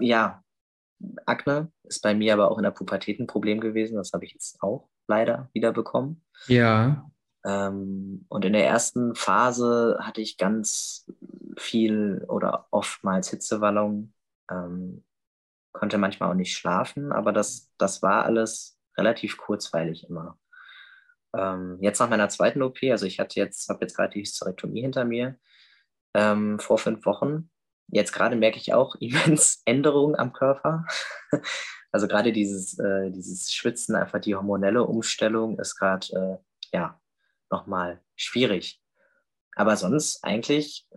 [0.00, 0.42] ja,
[1.26, 4.32] Akne ist bei mir aber auch in der Pubertät ein Problem gewesen, das habe ich
[4.32, 6.24] jetzt auch leider wieder bekommen.
[6.46, 7.10] Ja.
[7.44, 11.10] Ähm, und in der ersten Phase hatte ich ganz
[11.58, 14.12] viel oder oftmals Hitzewallung,
[14.50, 15.04] ähm,
[15.72, 20.38] konnte manchmal auch nicht schlafen, aber das, das war alles relativ kurzweilig immer.
[21.36, 24.82] Ähm, jetzt nach meiner zweiten OP, also ich hatte jetzt, habe jetzt gerade die Hysterektomie
[24.82, 25.38] hinter mir,
[26.14, 27.50] ähm, vor fünf Wochen.
[27.88, 30.86] Jetzt gerade merke ich auch immens Änderungen am Körper.
[31.92, 37.00] also gerade dieses, äh, dieses Schwitzen, einfach die hormonelle Umstellung ist gerade, äh, ja,
[37.50, 38.80] nochmal schwierig.
[39.56, 40.88] Aber sonst eigentlich,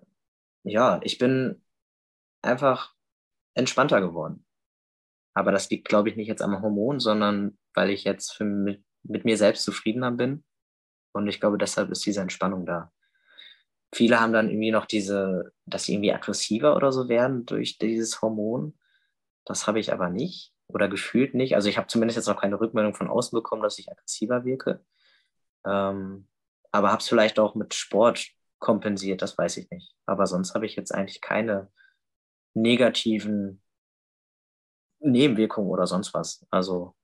[0.63, 1.63] ja, ich bin
[2.41, 2.93] einfach
[3.53, 4.45] entspannter geworden.
[5.33, 8.83] Aber das liegt, glaube ich, nicht jetzt am Hormon, sondern weil ich jetzt für, mit,
[9.07, 10.43] mit mir selbst zufriedener bin.
[11.13, 12.91] Und ich glaube, deshalb ist diese Entspannung da.
[13.93, 18.21] Viele haben dann irgendwie noch diese, dass sie irgendwie aggressiver oder so werden durch dieses
[18.21, 18.77] Hormon.
[19.45, 21.55] Das habe ich aber nicht oder gefühlt nicht.
[21.55, 24.85] Also ich habe zumindest jetzt noch keine Rückmeldung von außen bekommen, dass ich aggressiver wirke.
[25.65, 26.27] Ähm,
[26.71, 28.27] aber habe es vielleicht auch mit Sport
[28.59, 29.95] kompensiert, das weiß ich nicht.
[30.05, 31.71] Aber sonst habe ich jetzt eigentlich keine
[32.53, 33.61] negativen
[34.99, 36.45] Nebenwirkungen oder sonst was.
[36.49, 36.95] Also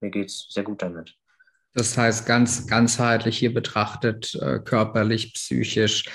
[0.00, 1.16] mir geht es sehr gut damit.
[1.78, 6.06] Das heißt, ganz ganzheitlich hier betrachtet, äh, körperlich, psychisch,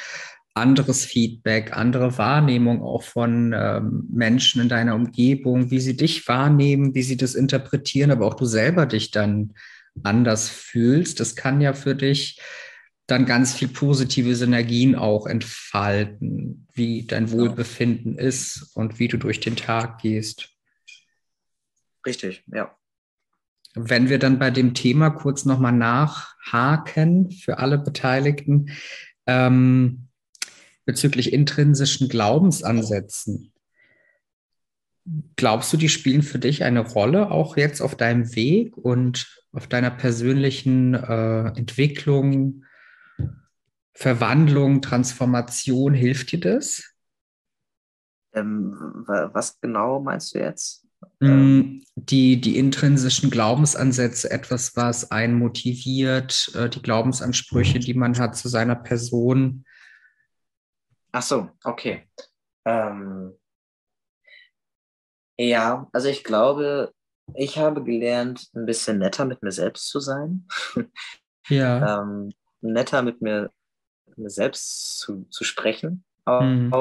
[0.53, 6.93] anderes Feedback, andere Wahrnehmung auch von ähm, Menschen in deiner Umgebung, wie sie dich wahrnehmen,
[6.95, 9.53] wie sie das interpretieren, aber auch du selber dich dann
[10.03, 11.21] anders fühlst.
[11.21, 12.41] Das kann ja für dich
[13.07, 19.39] dann ganz viel positive Synergien auch entfalten, wie dein Wohlbefinden ist und wie du durch
[19.39, 20.49] den Tag gehst.
[22.05, 22.75] Richtig, ja.
[23.75, 28.69] Wenn wir dann bei dem Thema kurz nochmal nachhaken für alle Beteiligten
[29.25, 30.07] ähm,
[30.85, 33.53] bezüglich intrinsischen Glaubensansätzen.
[35.35, 39.67] Glaubst du, die spielen für dich eine Rolle, auch jetzt auf deinem Weg und auf
[39.67, 42.63] deiner persönlichen äh, Entwicklung,
[43.93, 45.93] Verwandlung, Transformation?
[45.93, 46.93] Hilft dir das?
[48.33, 50.82] Ähm, was genau meinst du jetzt?
[51.19, 58.35] Mm, die, die intrinsischen Glaubensansätze, etwas, was einen motiviert, äh, die Glaubensansprüche, die man hat
[58.35, 59.65] zu seiner Person.
[61.11, 62.07] Ach so, okay.
[62.65, 63.33] Ähm,
[65.37, 66.93] ja, also ich glaube,
[67.35, 70.47] ich habe gelernt, ein bisschen netter mit mir selbst zu sein.
[71.47, 72.01] Ja.
[72.01, 73.51] ähm, netter mit mir,
[74.07, 76.41] mit mir selbst zu, zu sprechen auch.
[76.41, 76.73] Mhm.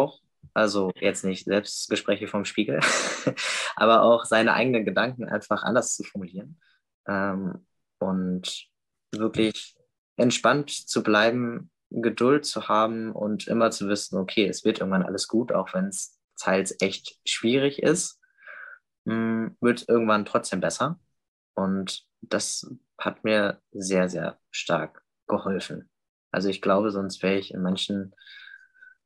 [0.54, 2.80] Also jetzt nicht Selbstgespräche vom Spiegel,
[3.76, 6.60] aber auch seine eigenen Gedanken einfach anders zu formulieren
[7.06, 7.66] ähm,
[7.98, 8.66] und
[9.12, 9.76] wirklich
[10.16, 15.28] entspannt zu bleiben, Geduld zu haben und immer zu wissen, okay, es wird irgendwann alles
[15.28, 18.20] gut, auch wenn es teils echt schwierig ist,
[19.04, 20.98] mh, hm, wird irgendwann trotzdem besser.
[21.54, 25.90] Und das hat mir sehr, sehr stark geholfen.
[26.30, 28.14] Also ich glaube, sonst wäre ich in manchen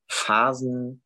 [0.09, 1.03] Phasen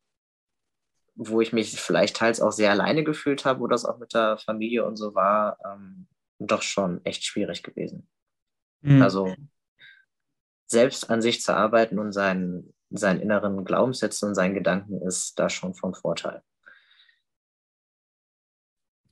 [1.22, 4.38] wo ich mich vielleicht teils auch sehr alleine gefühlt habe, wo das auch mit der
[4.38, 6.06] Familie und so war, ähm,
[6.38, 8.08] doch schon echt schwierig gewesen.
[8.80, 9.02] Mhm.
[9.02, 9.34] Also
[10.66, 15.48] selbst an sich zu arbeiten und seinen seinen inneren Glaubenssätzen und seinen Gedanken ist da
[15.48, 16.42] schon vom Vorteil.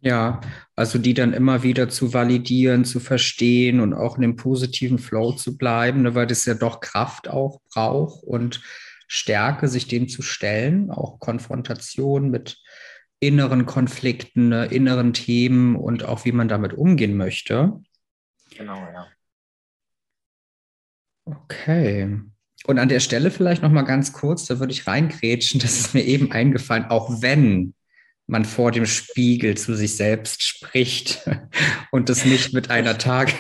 [0.01, 0.41] Ja,
[0.77, 5.33] also die dann immer wieder zu validieren, zu verstehen und auch in dem positiven Flow
[5.33, 8.61] zu bleiben, ne, weil das ja doch Kraft auch braucht und
[9.09, 12.63] Stärke, sich dem zu stellen, auch Konfrontation mit
[13.21, 17.81] inneren Konflikten, ne, inneren Themen und auch wie man damit umgehen möchte.
[18.57, 19.09] Genau, ja.
[21.25, 22.21] Okay.
[22.65, 25.95] Und an der Stelle vielleicht noch mal ganz kurz, da würde ich reingrätschen, das ist
[25.95, 27.75] mir eben eingefallen, auch wenn
[28.29, 31.29] man vor dem Spiegel zu sich selbst spricht
[31.91, 33.33] und das nicht mit einer Tag,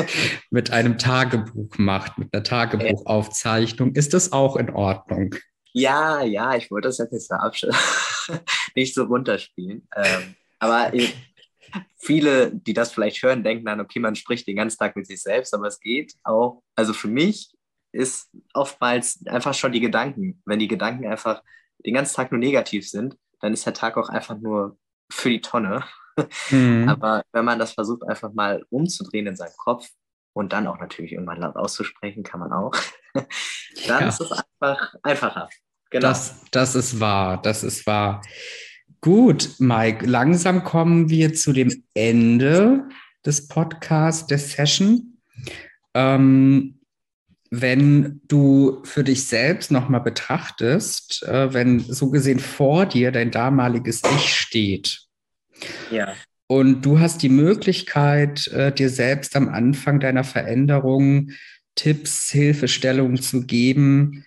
[0.50, 5.34] mit einem Tagebuch macht, mit einer Tagebuchaufzeichnung, ist das auch in Ordnung?
[5.72, 7.34] Ja, ja, ich wollte das jetzt nicht so,
[8.74, 9.88] nicht so runterspielen.
[9.96, 10.92] Ähm, aber
[11.96, 15.22] viele, die das vielleicht hören, denken dann, okay, man spricht den ganzen Tag mit sich
[15.22, 17.52] selbst, aber es geht auch, also für mich
[17.92, 20.42] ist oftmals einfach schon die Gedanken.
[20.44, 21.42] Wenn die Gedanken einfach
[21.84, 24.78] den ganzen Tag nur negativ sind, dann ist der Tag auch einfach nur
[25.10, 25.84] für die Tonne.
[26.50, 26.88] Mhm.
[26.88, 29.88] Aber wenn man das versucht, einfach mal umzudrehen in seinem Kopf
[30.34, 32.74] und dann auch natürlich irgendwann laut auszusprechen, kann man auch,
[33.14, 33.26] dann
[34.00, 34.08] ja.
[34.08, 35.48] ist es einfach einfacher.
[35.90, 36.08] Genau.
[36.08, 38.22] Das, das ist wahr, das ist wahr.
[39.00, 42.88] Gut, Mike, langsam kommen wir zu dem Ende
[43.26, 45.18] des Podcasts, der Session.
[45.94, 46.81] Ähm,
[47.54, 54.00] wenn du für dich selbst nochmal betrachtest, äh, wenn so gesehen vor dir dein damaliges
[54.16, 55.02] Ich steht.
[55.90, 56.14] Ja.
[56.46, 61.32] Und du hast die Möglichkeit, äh, dir selbst am Anfang deiner Veränderung
[61.74, 64.24] Tipps, Hilfestellungen zu geben.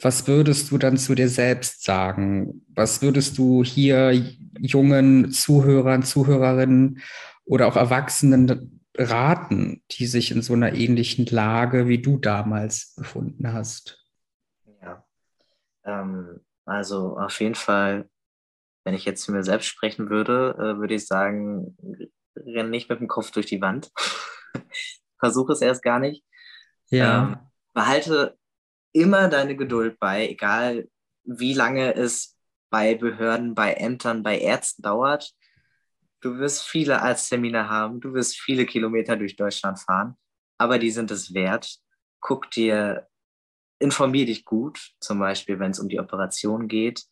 [0.00, 2.62] Was würdest du dann zu dir selbst sagen?
[2.74, 4.24] Was würdest du hier
[4.58, 7.00] jungen Zuhörern, Zuhörerinnen
[7.44, 13.52] oder auch Erwachsenen raten, die sich in so einer ähnlichen Lage wie du damals befunden
[13.52, 14.04] hast?
[14.82, 15.04] Ja,
[15.84, 18.08] ähm, also auf jeden Fall,
[18.84, 21.76] wenn ich jetzt zu mir selbst sprechen würde, äh, würde ich sagen,
[22.36, 23.90] renn nicht mit dem Kopf durch die Wand.
[25.18, 26.24] Versuche es erst gar nicht.
[26.90, 27.22] Ja.
[27.22, 27.38] Ähm,
[27.72, 28.38] behalte
[28.92, 30.88] immer deine Geduld bei, egal
[31.24, 32.36] wie lange es
[32.70, 35.32] bei Behörden, bei Ämtern, bei Ärzten dauert.
[36.24, 40.16] Du wirst viele Arzttermine haben, du wirst viele Kilometer durch Deutschland fahren,
[40.56, 41.76] aber die sind es wert.
[42.20, 43.06] Guck dir,
[43.78, 47.04] informier dich gut, zum Beispiel, wenn es um die Operation geht.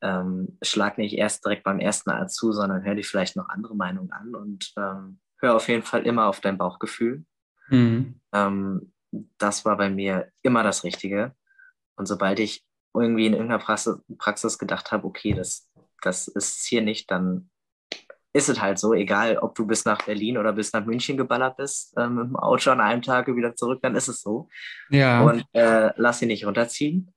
[0.00, 3.76] Ähm, schlag nicht erst direkt beim ersten Arzt zu, sondern hör dir vielleicht noch andere
[3.76, 7.26] Meinungen an und ähm, hör auf jeden Fall immer auf dein Bauchgefühl.
[7.68, 8.18] Mhm.
[8.32, 8.94] Ähm,
[9.36, 11.34] das war bei mir immer das Richtige.
[11.96, 15.70] Und sobald ich irgendwie in irgendeiner Praxis, Praxis gedacht habe, okay, das,
[16.00, 17.50] das ist hier nicht, dann
[18.32, 21.56] ist es halt so, egal ob du bis nach Berlin oder bis nach München geballert
[21.56, 24.48] bist, äh, mit dem Auto an einem Tag wieder zurück, dann ist es so.
[24.90, 25.22] Ja.
[25.22, 27.12] Und äh, lass sie nicht runterziehen.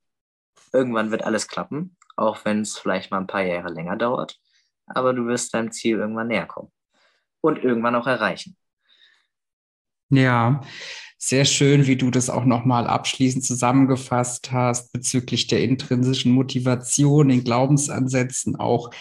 [0.73, 4.39] Irgendwann wird alles klappen, auch wenn es vielleicht mal ein paar Jahre länger dauert.
[4.87, 6.71] Aber du wirst deinem Ziel irgendwann näher kommen.
[7.41, 8.55] Und irgendwann auch erreichen.
[10.09, 10.61] Ja,
[11.17, 17.43] sehr schön, wie du das auch nochmal abschließend zusammengefasst hast bezüglich der intrinsischen Motivation, den
[17.43, 18.91] Glaubensansätzen, auch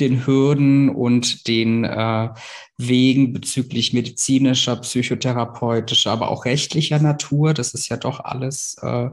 [0.00, 2.28] den Hürden und den äh,
[2.76, 7.54] Wegen bezüglich medizinischer, psychotherapeutischer, aber auch rechtlicher Natur.
[7.54, 9.10] Das ist ja doch alles äh,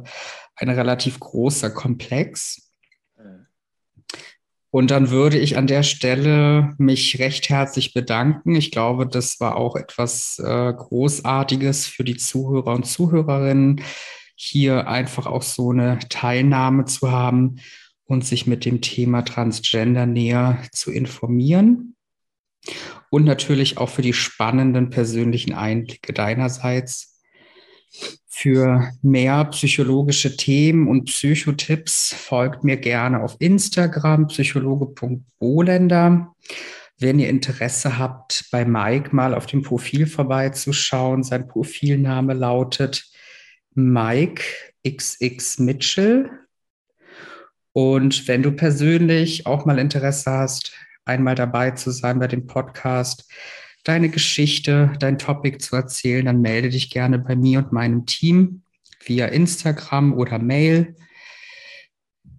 [0.55, 2.65] ein relativ großer Komplex.
[4.75, 8.55] Und dann würde ich an der Stelle mich recht herzlich bedanken.
[8.55, 13.81] Ich glaube, das war auch etwas äh, Großartiges für die Zuhörer und Zuhörerinnen,
[14.35, 17.55] hier einfach auch so eine Teilnahme zu haben
[18.05, 21.95] und sich mit dem Thema Transgender näher zu informieren.
[23.09, 27.21] Und natürlich auch für die spannenden persönlichen Einblicke deinerseits.
[28.27, 36.33] Für mehr psychologische Themen und Psychotipps folgt mir gerne auf Instagram psychologe.bolender.
[36.97, 43.05] Wenn ihr Interesse habt, bei Mike mal auf dem Profil vorbeizuschauen, sein Profilname lautet
[43.73, 44.43] Mike
[44.85, 46.29] XX Mitchell
[47.75, 50.71] und wenn du persönlich auch mal Interesse hast,
[51.03, 53.29] einmal dabei zu sein bei dem Podcast,
[53.83, 58.61] deine Geschichte, dein Topic zu erzählen, dann melde dich gerne bei mir und meinem Team
[59.03, 60.95] via Instagram oder Mail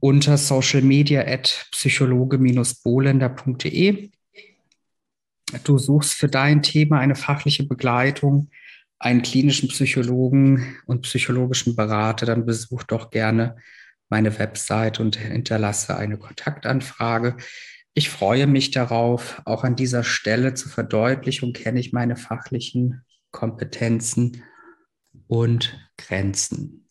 [0.01, 4.11] unter social media at psychologe-bolender.de.
[5.64, 8.49] Du suchst für dein Thema eine fachliche Begleitung,
[8.99, 13.57] einen klinischen Psychologen und psychologischen Berater, dann besuch doch gerne
[14.09, 17.36] meine Website und hinterlasse eine Kontaktanfrage.
[17.94, 19.42] Ich freue mich darauf.
[19.44, 24.42] Auch an dieser Stelle zur Verdeutlichung kenne ich meine fachlichen Kompetenzen
[25.26, 26.86] und Grenzen.